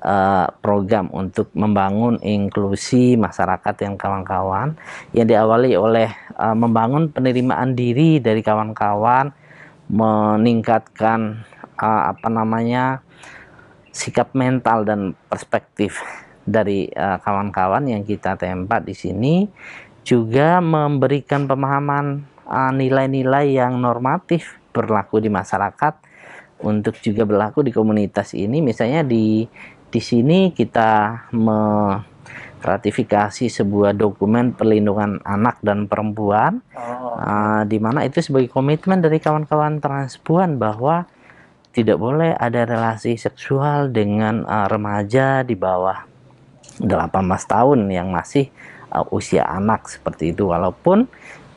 [0.00, 4.74] uh, program untuk membangun inklusi masyarakat yang kawan-kawan
[5.12, 6.08] yang diawali oleh
[6.40, 9.30] uh, membangun penerimaan diri dari kawan-kawan,
[9.92, 11.44] meningkatkan
[11.76, 13.04] uh, apa namanya
[13.94, 16.02] sikap mental dan perspektif
[16.44, 19.48] dari kawan-kawan uh, yang kita tempat di sini
[20.04, 22.28] juga memberikan pemahaman
[22.76, 25.96] nilai-nilai uh, yang normatif berlaku di masyarakat
[26.60, 29.48] untuk juga berlaku di komunitas ini misalnya di
[29.94, 37.14] di sini kita meratifikasi sebuah dokumen perlindungan anak dan perempuan oh.
[37.14, 41.06] uh, di mana itu sebagai komitmen dari kawan-kawan transpuan bahwa
[41.74, 46.13] tidak boleh ada relasi seksual dengan uh, remaja di bawah
[46.82, 47.10] 18
[47.46, 48.50] tahun yang masih
[48.90, 51.06] uh, usia anak seperti itu walaupun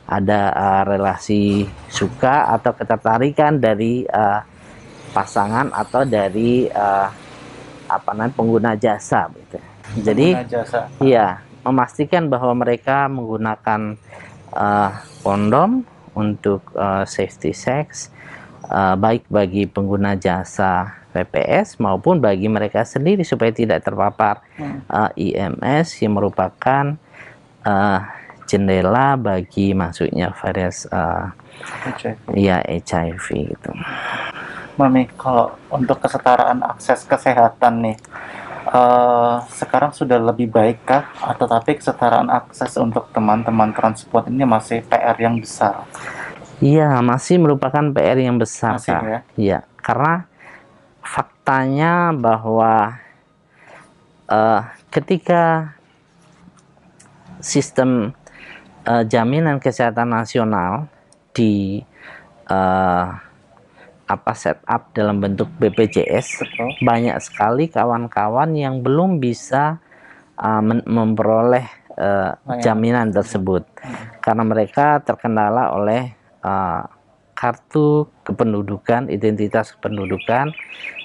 [0.08, 4.40] ada uh, relasi suka atau ketertarikan dari uh,
[5.12, 7.08] pasangan atau dari uh,
[7.88, 9.58] apa namanya pengguna jasa gitu.
[10.04, 10.88] Jadi jasa.
[11.00, 13.96] iya memastikan bahwa mereka menggunakan
[14.52, 15.84] uh, kondom
[16.16, 18.12] untuk uh, safety sex
[18.68, 24.86] uh, baik bagi pengguna jasa PPS maupun bagi mereka sendiri supaya tidak terpapar hmm.
[24.86, 26.94] uh, IMS yang merupakan
[27.64, 28.00] uh,
[28.48, 31.32] jendela bagi masuknya virus uh,
[31.84, 32.16] HIV.
[32.38, 33.26] ya HIV
[33.56, 33.70] gitu.
[34.78, 37.96] Mami, kalau untuk kesetaraan akses kesehatan nih,
[38.70, 41.10] uh, sekarang sudah lebih baik kah?
[41.18, 45.82] Atau tapi kesetaraan akses untuk teman-teman transport ini masih PR yang besar?
[46.58, 49.02] Iya, masih merupakan PR yang besar, masih, Kak.
[49.06, 49.20] Ya?
[49.38, 50.26] Iya, karena
[50.98, 52.98] faktanya bahwa
[54.26, 55.72] uh, ketika
[57.38, 58.10] sistem
[58.84, 60.90] uh, jaminan kesehatan nasional
[61.30, 61.86] di
[62.50, 63.06] uh,
[64.08, 66.68] apa setup dalam bentuk BPJS Betul.
[66.80, 69.78] banyak sekali kawan-kawan yang belum bisa
[70.40, 72.32] uh, memperoleh uh,
[72.64, 74.24] jaminan tersebut hmm.
[74.24, 76.84] karena mereka terkendala oleh uh,
[77.38, 80.50] kartu kependudukan identitas kependudukan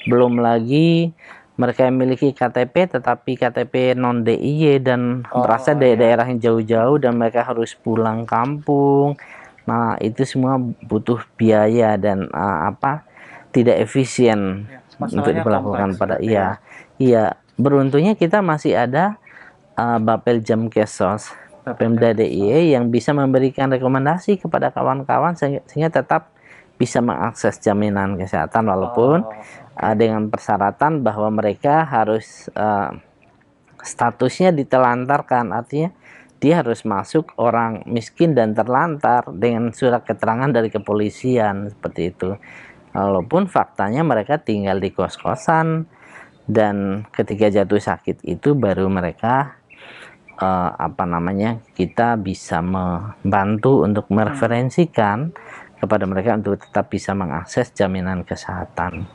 [0.10, 1.14] belum lagi
[1.54, 6.02] mereka yang memiliki KTP tetapi KTP non DIY dan oh, berasal dari iya.
[6.02, 9.14] daerah yang jauh-jauh dan mereka harus pulang kampung
[9.64, 13.08] Nah, itu semua butuh biaya dan uh, apa?
[13.54, 16.58] tidak efisien ya, untuk dilakukan pada iya.
[16.98, 19.22] Iya, beruntungnya kita masih ada
[19.78, 21.30] uh, Bapel Jam Kesos
[21.64, 26.36] Pemda DIY yang bisa memberikan rekomendasi kepada kawan-kawan sehingga, tetap
[26.76, 29.32] bisa mengakses jaminan kesehatan walaupun oh,
[29.80, 32.92] uh, dengan persyaratan bahwa mereka harus uh,
[33.80, 35.56] statusnya ditelantarkan.
[35.56, 35.96] Artinya
[36.44, 42.36] dia harus masuk orang miskin dan terlantar dengan surat keterangan dari kepolisian seperti itu.
[42.92, 45.88] Walaupun faktanya mereka tinggal di kos-kosan
[46.44, 49.63] dan ketika jatuh sakit itu baru mereka
[50.40, 55.34] uh, apa namanya kita bisa membantu untuk mereferensikan
[55.78, 59.06] kepada mereka untuk tetap bisa mengakses jaminan kesehatan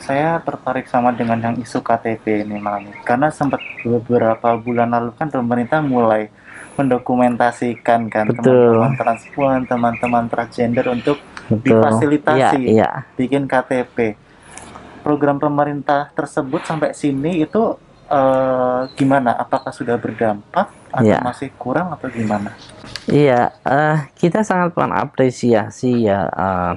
[0.00, 5.16] saya tertarik sama dengan yang isu KTP ini malam ini karena sempat beberapa bulan lalu
[5.16, 6.28] kan pemerintah mulai
[6.74, 11.78] mendokumentasikan kan teman-teman transpuan, teman-teman transgender untuk Betul.
[11.78, 12.90] difasilitasi ya, ya.
[13.14, 14.18] bikin KTP.
[15.04, 17.76] Program pemerintah tersebut sampai sini itu
[18.14, 19.34] uh, gimana?
[19.34, 21.18] Apakah sudah berdampak atau ya.
[21.18, 22.54] masih kurang atau gimana?
[23.10, 26.72] Iya, uh, kita sangat mengapresiasi ya uh,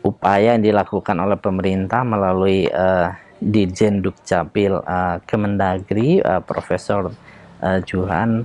[0.00, 7.12] upaya yang dilakukan oleh pemerintah melalui uh, Dirjen Dukcapil uh, Kemendagri uh, Profesor
[7.60, 8.44] uh, Juhan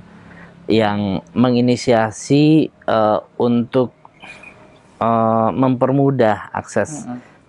[0.66, 3.94] yang menginisiasi uh, untuk
[5.00, 7.06] uh, mempermudah akses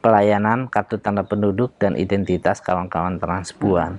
[0.06, 3.98] pelayanan kartu tanda penduduk dan identitas kawan-kawan transpuan.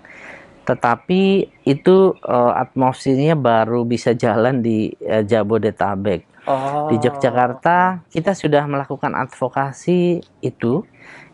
[0.68, 6.88] Tetapi itu uh, atmosfernya baru bisa jalan di uh, Jabodetabek Oh.
[6.88, 10.88] Di Yogyakarta kita sudah melakukan advokasi itu.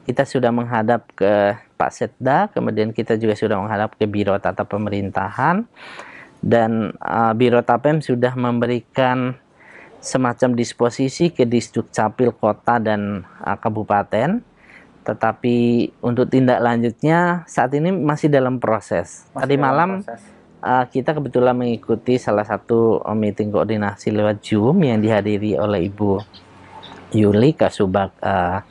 [0.04, 5.64] Kita sudah menghadap ke Pak Setda, kemudian kita juga sudah menghadap ke Biro Tata Pemerintahan
[6.44, 9.40] dan uh, Biro Tapem sudah memberikan
[10.04, 14.44] semacam disposisi ke Disduk Capil Kota dan uh, Kabupaten.
[15.04, 15.56] Tetapi
[16.00, 19.28] untuk tindak lanjutnya saat ini masih dalam proses.
[19.36, 20.22] Masih Tadi malam proses.
[20.64, 26.24] uh, kita kebetulan mengikuti salah satu uh, meeting koordinasi lewat Zoom yang dihadiri oleh Ibu
[27.14, 28.64] Yuli Kasubag uh,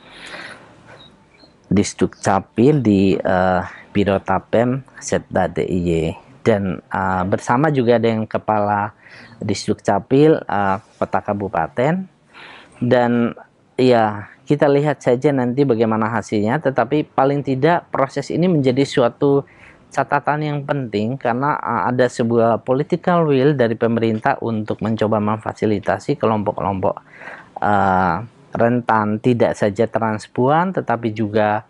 [1.69, 3.61] Distuk Capil di uh,
[3.93, 8.91] Biro Tapem Setda DIY dan uh, bersama juga dengan Kepala
[9.39, 12.05] Distuk Capil uh, Kota Kabupaten.
[12.83, 13.31] Dan
[13.79, 19.47] ya kita lihat saja nanti bagaimana hasilnya, tetapi paling tidak proses ini menjadi suatu
[19.93, 26.95] catatan yang penting karena uh, ada sebuah political will dari pemerintah untuk mencoba memfasilitasi kelompok-kelompok
[27.61, 28.25] uh,
[28.57, 31.69] rentan tidak saja transpuan tetapi juga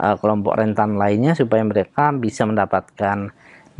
[0.00, 3.28] uh, kelompok rentan lainnya supaya mereka bisa mendapatkan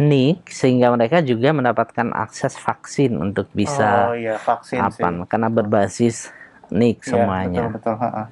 [0.01, 6.33] NIK sehingga mereka juga mendapatkan akses vaksin untuk bisa oh, iya, vaksin apa karena berbasis
[6.71, 7.69] nik ya, semuanya.
[7.71, 7.95] Betul, betul.
[8.01, 8.25] Ha -ha.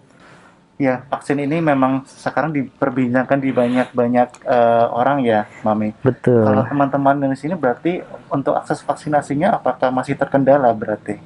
[0.78, 5.90] Ya, vaksin ini memang sekarang diperbincangkan di banyak-banyak uh, orang ya, Mami.
[6.06, 6.46] Betul.
[6.46, 7.98] Kalau teman-teman di sini berarti
[8.30, 11.18] untuk akses vaksinasinya apakah masih terkendala berarti?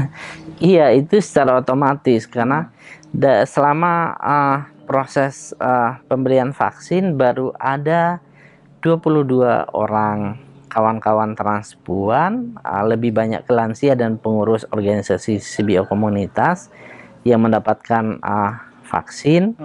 [0.72, 2.72] iya, itu secara otomatis karena
[3.12, 8.24] da, selama uh, proses uh, pemberian vaksin baru ada
[8.80, 10.45] 22 orang
[10.76, 16.68] kawan-kawan transpuan, uh, lebih banyak ke lansia dan pengurus organisasi CBO komunitas
[17.24, 19.56] yang mendapatkan uh, vaksin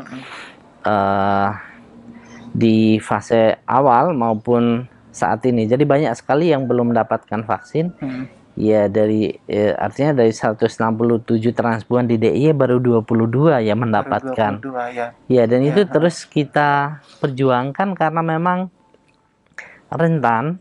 [0.88, 1.51] uh,
[2.55, 5.68] di fase awal maupun saat ini.
[5.68, 7.91] Jadi banyak sekali yang belum mendapatkan vaksin.
[7.99, 8.32] Hmm.
[8.59, 14.59] Ya dari eh, artinya dari 167 transpuan di DIY baru 22 yang mendapatkan.
[14.59, 15.07] 22, ya.
[15.32, 18.68] ya dan ya, itu terus kita perjuangkan karena memang
[19.91, 20.59] rentan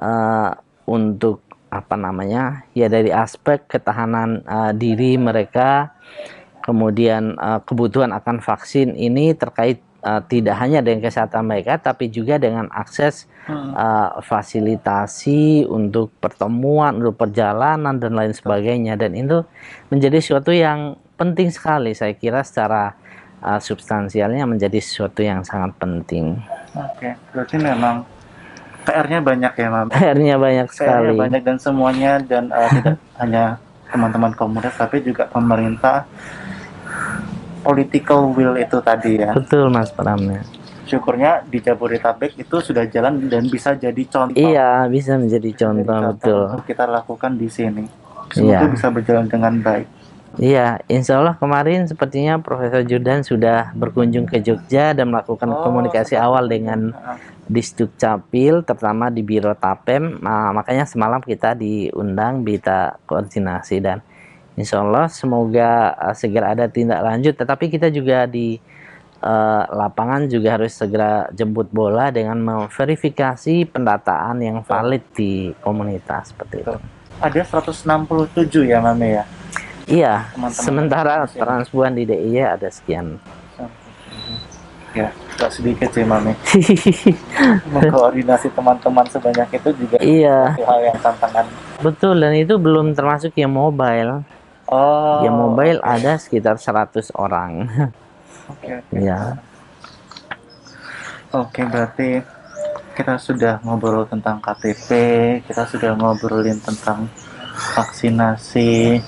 [0.00, 0.52] uh,
[0.86, 5.92] untuk apa namanya ya dari aspek ketahanan uh, diri mereka.
[6.62, 12.42] Kemudian uh, kebutuhan akan vaksin ini terkait uh, tidak hanya dengan kesehatan mereka tapi juga
[12.42, 18.98] dengan akses uh, fasilitasi untuk pertemuan untuk perjalanan dan lain sebagainya.
[18.98, 19.46] Dan itu
[19.94, 21.94] menjadi sesuatu yang penting sekali.
[21.94, 22.98] Saya kira secara
[23.46, 26.34] uh, substansialnya menjadi sesuatu yang sangat penting.
[26.74, 28.15] Oke, berarti memang
[28.86, 29.86] PR-nya banyak ya, Mam.
[29.90, 31.10] PR-nya banyak sekali.
[31.10, 33.44] PR-nya banyak dan semuanya dan uh, tidak hanya
[33.90, 36.06] teman-teman komunitas tapi juga pemerintah
[37.66, 39.34] political will itu tadi ya.
[39.34, 40.46] Betul Mas Pramnya.
[40.86, 44.38] Syukurnya di Jabodetabek itu sudah jalan dan bisa jadi contoh.
[44.38, 46.42] Iya, bisa menjadi contoh, jadi contoh betul.
[46.54, 47.84] Untuk kita lakukan di sini.
[48.30, 48.70] Semoga iya.
[48.70, 49.86] bisa berjalan dengan baik.
[50.36, 56.18] Iya, insya Allah kemarin sepertinya Profesor Judan sudah berkunjung ke Jogja dan melakukan oh, komunikasi
[56.18, 56.92] awal dengan
[57.48, 60.20] Disduk Capil, terutama di Biro Tapem.
[60.20, 64.04] Nah, makanya semalam kita diundang kita koordinasi dan
[64.56, 67.36] Insya Allah semoga uh, segera ada tindak lanjut.
[67.36, 68.56] Tetapi kita juga di
[69.20, 76.64] uh, lapangan juga harus segera jemput bola dengan memverifikasi pendataan yang valid di komunitas seperti
[76.64, 76.76] itu.
[77.20, 79.24] Ada 167 ya Mame ya?
[79.86, 80.30] Iya.
[80.34, 83.22] Teman -teman sementara transpuan di DIY ada sekian.
[84.96, 86.32] Ya, tak sedikit sih Mame.
[87.76, 90.56] Mengkoordinasi teman-teman sebanyak itu juga iya.
[90.56, 91.44] hal yang tantangan.
[91.84, 94.24] Betul dan itu belum termasuk yang mobile.
[94.72, 95.20] Oh.
[95.20, 95.94] Yang mobile okay.
[96.00, 97.52] ada sekitar 100 orang.
[98.48, 98.56] Oke.
[98.56, 99.04] Okay, okay.
[99.04, 99.36] Ya.
[101.36, 102.08] Oke, okay, berarti
[102.96, 104.88] kita sudah ngobrol tentang KTP,
[105.44, 107.12] kita sudah ngobrolin tentang
[107.56, 109.00] vaksinasi,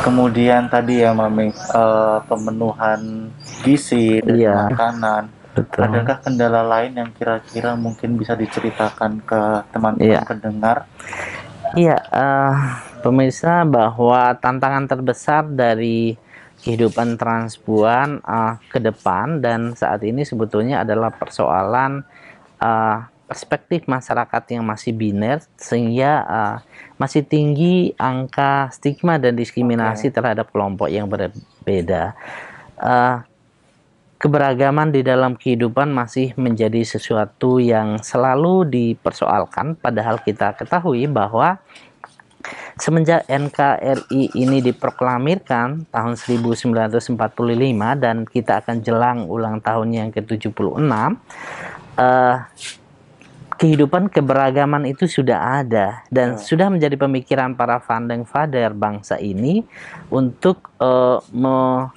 [0.00, 3.30] kemudian tadi ya Mami uh, pemenuhan
[3.62, 5.28] gizi iya, makanan.
[5.54, 5.86] Betul.
[5.86, 10.26] Adakah kendala lain yang kira-kira mungkin bisa diceritakan ke teman-teman iya.
[10.26, 10.90] pendengar?
[11.78, 12.54] Iya, uh,
[13.06, 16.18] pemirsa bahwa tantangan terbesar dari
[16.64, 22.02] kehidupan transpuan uh, ke depan dan saat ini sebetulnya adalah persoalan
[22.58, 26.56] uh, perspektif masyarakat yang masih biner sehingga uh,
[27.00, 30.14] masih tinggi angka stigma dan diskriminasi okay.
[30.14, 32.12] terhadap kelompok yang berbeda.
[32.76, 33.24] Uh,
[34.20, 41.60] keberagaman di dalam kehidupan masih menjadi sesuatu yang selalu dipersoalkan padahal kita ketahui bahwa
[42.74, 47.14] Semenjak NKRI ini diproklamirkan tahun 1945
[48.02, 52.34] dan kita akan jelang ulang tahun yang ke-76, uh,
[53.54, 56.40] kehidupan keberagaman itu sudah ada dan ya.
[56.40, 59.62] sudah menjadi pemikiran para founding father bangsa ini
[60.10, 61.88] untuk uh, me,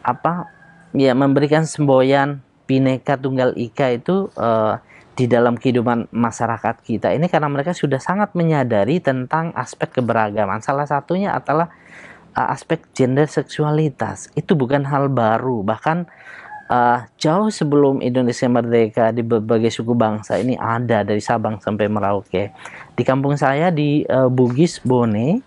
[0.00, 0.48] apa
[0.96, 4.80] ya memberikan semboyan bineka tunggal ika itu uh,
[5.14, 10.58] di dalam kehidupan masyarakat kita ini karena mereka sudah sangat menyadari tentang aspek keberagaman.
[10.58, 11.70] Salah satunya adalah
[12.34, 14.32] uh, aspek gender seksualitas.
[14.34, 16.10] Itu bukan hal baru, bahkan
[16.68, 22.52] uh, jauh sebelum Indonesia merdeka di berbagai suku bangsa ini ada dari Sabang sampai Merauke.
[22.94, 25.42] Di kampung saya di uh, Bugis Bone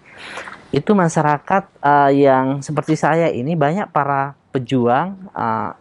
[0.76, 5.32] itu masyarakat uh, yang seperti saya ini banyak para pejuang,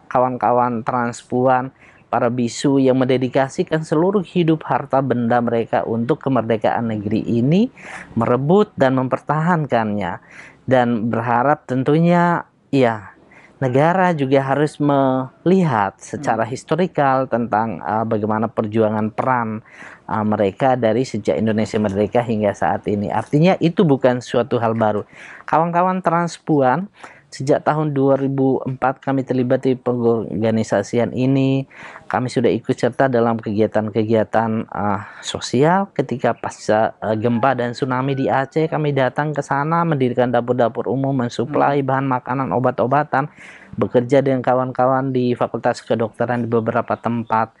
[0.07, 1.73] kawan-kawan uh, transpuan
[2.07, 7.67] para bisu yang mendedikasikan seluruh hidup harta benda mereka untuk kemerdekaan negeri ini,
[8.15, 10.23] merebut dan mempertahankannya
[10.67, 13.16] dan berharap tentunya ya
[13.57, 19.65] negara juga harus melihat secara historikal tentang uh, bagaimana perjuangan peran
[20.05, 23.09] uh, mereka dari sejak Indonesia merdeka hingga saat ini.
[23.09, 25.03] Artinya itu bukan suatu hal baru.
[25.49, 26.85] Kawan-kawan transpuan
[27.37, 31.69] Sejak tahun 2004 kami terlibat di pengorganisasian ini.
[32.09, 38.25] Kami sudah ikut serta dalam kegiatan-kegiatan uh, sosial ketika pasca uh, gempa dan tsunami di
[38.25, 38.65] Aceh.
[38.65, 41.85] Kami datang ke sana mendirikan dapur-dapur umum, mensuplai hmm.
[41.85, 43.29] bahan makanan, obat-obatan,
[43.77, 47.53] bekerja dengan kawan-kawan di Fakultas Kedokteran di beberapa tempat.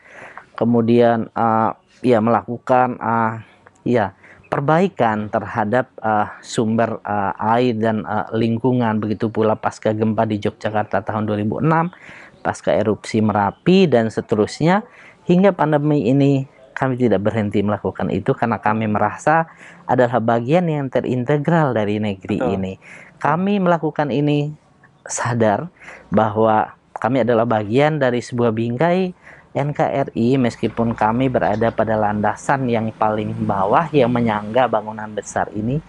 [0.57, 3.45] Kemudian uh, ya melakukan uh,
[3.85, 4.17] ya
[4.47, 8.97] perbaikan terhadap uh, sumber uh, air dan uh, lingkungan.
[8.99, 11.67] Begitu pula pasca gempa di Yogyakarta tahun 2006
[12.41, 14.87] pasca erupsi Merapi dan seterusnya.
[15.27, 19.49] Hingga pandemi ini kami tidak berhenti melakukan itu karena kami merasa
[19.83, 22.53] adalah bagian yang terintegral dari negeri Betul.
[22.55, 22.73] ini.
[23.19, 24.53] Kami melakukan ini
[25.03, 25.67] sadar
[26.07, 29.11] bahwa kami adalah bagian dari sebuah bingkai
[29.57, 35.81] NKRI meskipun kami berada pada landasan yang paling bawah yang menyangga bangunan besar ini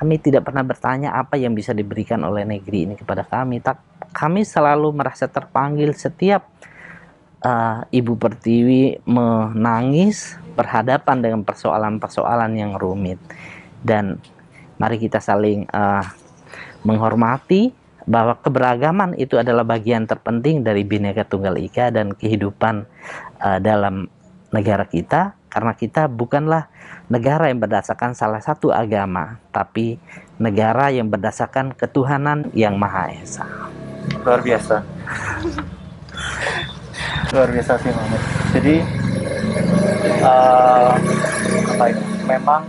[0.00, 3.60] kami tidak pernah bertanya apa yang bisa diberikan oleh negeri ini kepada kami.
[3.60, 6.48] Tak kami selalu merasa terpanggil setiap
[7.44, 13.20] uh, Ibu Pertiwi menangis berhadapan dengan persoalan-persoalan yang rumit.
[13.84, 14.16] Dan
[14.80, 16.00] mari kita saling uh,
[16.80, 17.68] menghormati
[18.08, 22.86] bahwa keberagaman itu adalah bagian terpenting dari Bhinneka Tunggal Ika dan kehidupan
[23.40, 24.08] uh, dalam
[24.50, 26.70] negara kita karena kita bukanlah
[27.10, 29.98] negara yang berdasarkan salah satu agama tapi
[30.38, 33.44] negara yang berdasarkan ketuhanan yang Maha Esa.
[34.22, 34.80] Luar biasa.
[37.34, 38.18] Luar biasa sih Mama.
[38.54, 38.76] Jadi
[40.22, 40.94] uh,
[41.76, 42.02] apa ini?
[42.30, 42.62] Memang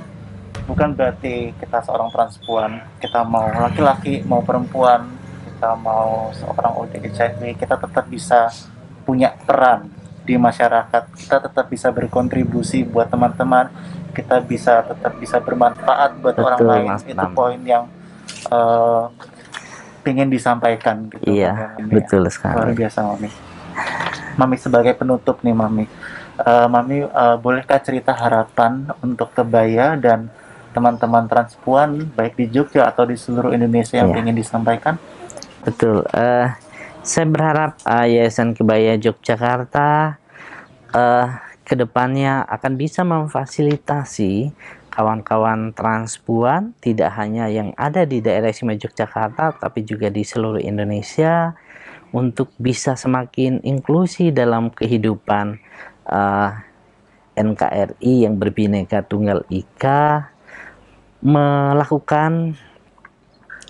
[0.65, 5.20] bukan berarti kita seorang transpuan, kita mau laki-laki mau perempuan
[5.61, 8.49] kita mau seorang ODGJ kita tetap bisa
[9.05, 9.93] punya peran
[10.25, 11.13] di masyarakat.
[11.13, 13.69] Kita tetap bisa berkontribusi buat teman-teman.
[14.09, 16.89] Kita bisa tetap bisa bermanfaat buat Betul, orang lain.
[16.97, 17.85] Mas itu poin yang
[18.49, 19.13] uh,
[20.01, 21.29] ingin disampaikan gitu.
[21.29, 21.85] Iya ya.
[21.85, 22.57] betul sekali.
[22.57, 23.29] Luar biasa mami.
[24.41, 25.85] Mami sebagai penutup nih mami.
[26.41, 30.33] Uh, mami uh, bolehkah cerita harapan untuk kebaya dan
[30.73, 34.25] teman-teman transpuan baik di Jogja atau di seluruh Indonesia yang iya.
[34.25, 34.97] ingin disampaikan
[35.61, 36.01] Betul.
[36.09, 36.49] Uh,
[37.05, 40.17] saya berharap uh, Yayasan Kebaya Yogyakarta
[40.93, 41.27] uh,
[41.61, 44.53] ke depannya akan bisa memfasilitasi
[44.91, 51.55] kawan-kawan transpuan tidak hanya yang ada di daerah istimewa Yogyakarta tapi juga di seluruh Indonesia
[52.11, 55.61] untuk bisa semakin inklusi dalam kehidupan
[56.11, 56.51] uh,
[57.39, 60.27] NKRI yang berbineka tunggal ika
[61.23, 62.57] melakukan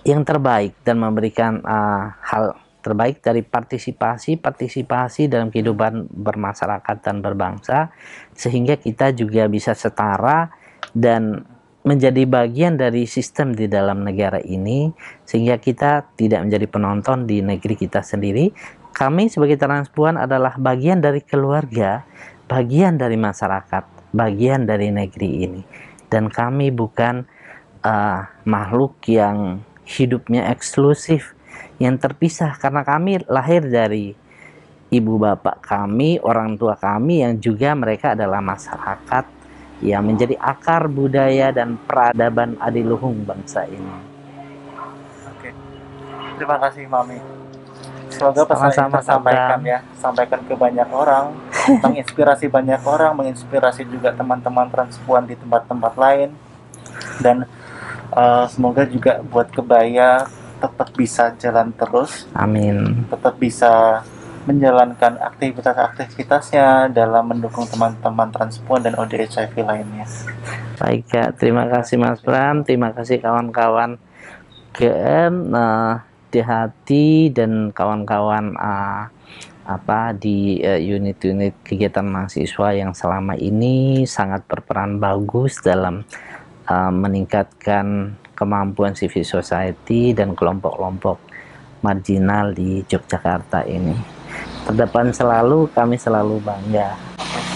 [0.01, 7.93] yang terbaik dan memberikan uh, hal terbaik dari partisipasi partisipasi dalam kehidupan bermasyarakat dan berbangsa
[8.33, 10.49] sehingga kita juga bisa setara
[10.97, 11.45] dan
[11.81, 14.89] menjadi bagian dari sistem di dalam negara ini
[15.25, 18.53] sehingga kita tidak menjadi penonton di negeri kita sendiri.
[18.91, 22.05] Kami sebagai transpuan adalah bagian dari keluarga
[22.45, 25.61] bagian dari masyarakat bagian dari negeri ini.
[26.11, 27.23] Dan kami bukan
[27.87, 31.33] uh, makhluk yang hidupnya eksklusif
[31.81, 34.13] yang terpisah karena kami lahir dari
[34.91, 39.25] ibu bapak kami, orang tua kami yang juga mereka adalah masyarakat
[39.81, 43.97] yang menjadi akar budaya dan peradaban adiluhung bangsa ini.
[45.25, 45.49] Oke.
[46.37, 47.17] Terima kasih Mami.
[48.11, 51.31] Semoga pesan Sama -sama sampaikan ya, sampaikan ke banyak orang,
[51.79, 56.29] menginspirasi banyak orang, menginspirasi juga teman-teman transpuan di tempat-tempat lain
[57.23, 57.47] dan
[58.13, 60.27] uh, semoga juga buat kebaya
[60.61, 62.29] tetap bisa jalan terus.
[62.37, 63.07] Amin.
[63.09, 64.05] Tetap bisa
[64.45, 70.09] menjalankan aktivitas-aktivitasnya dalam mendukung teman-teman transpuan dan ODHIV lainnya.
[70.81, 74.01] Baik ya, terima kasih Mas Bram, terima kasih kawan-kawan
[74.73, 76.01] GM uh,
[76.33, 79.13] di hati dan kawan-kawan uh,
[79.61, 86.01] apa di eh, unit-unit uh, kegiatan mahasiswa yang selama ini sangat berperan bagus dalam
[86.67, 91.21] uh, meningkatkan kemampuan civil society dan kelompok-kelompok
[91.85, 93.97] marginal di Yogyakarta ini.
[94.65, 96.93] Terdepan selalu, kami selalu bangga.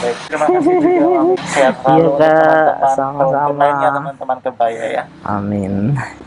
[0.02, 1.10] Baik, terima kasih juga
[1.56, 3.66] Sehat selalu iya, sama-sama.
[3.96, 5.04] teman-teman kebaya ya.
[5.24, 5.74] Amin.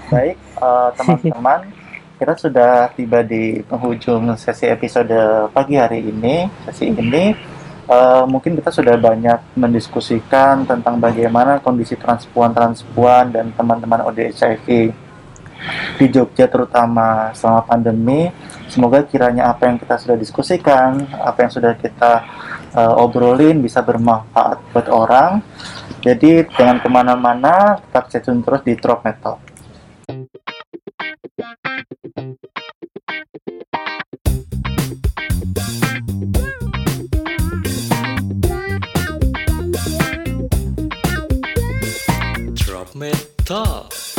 [0.08, 1.72] Baik, eh, teman-teman, uh,
[2.18, 5.14] kita sudah tiba di penghujung sesi episode
[5.54, 6.50] pagi hari ini.
[6.66, 7.34] Sesi ini
[7.88, 14.92] uh, mungkin kita sudah banyak mendiskusikan tentang bagaimana kondisi transpuan-transpuan dan teman-teman ODHIV
[15.98, 18.30] di Jogja terutama selama pandemi.
[18.68, 22.12] Semoga kiranya apa yang kita sudah diskusikan, apa yang sudah kita
[22.76, 25.40] uh, obrolin bisa bermanfaat buat orang.
[25.98, 29.34] Jadi jangan ke mana-mana, tetap stay terus di Drop Metal.
[42.98, 44.17] Drop Metal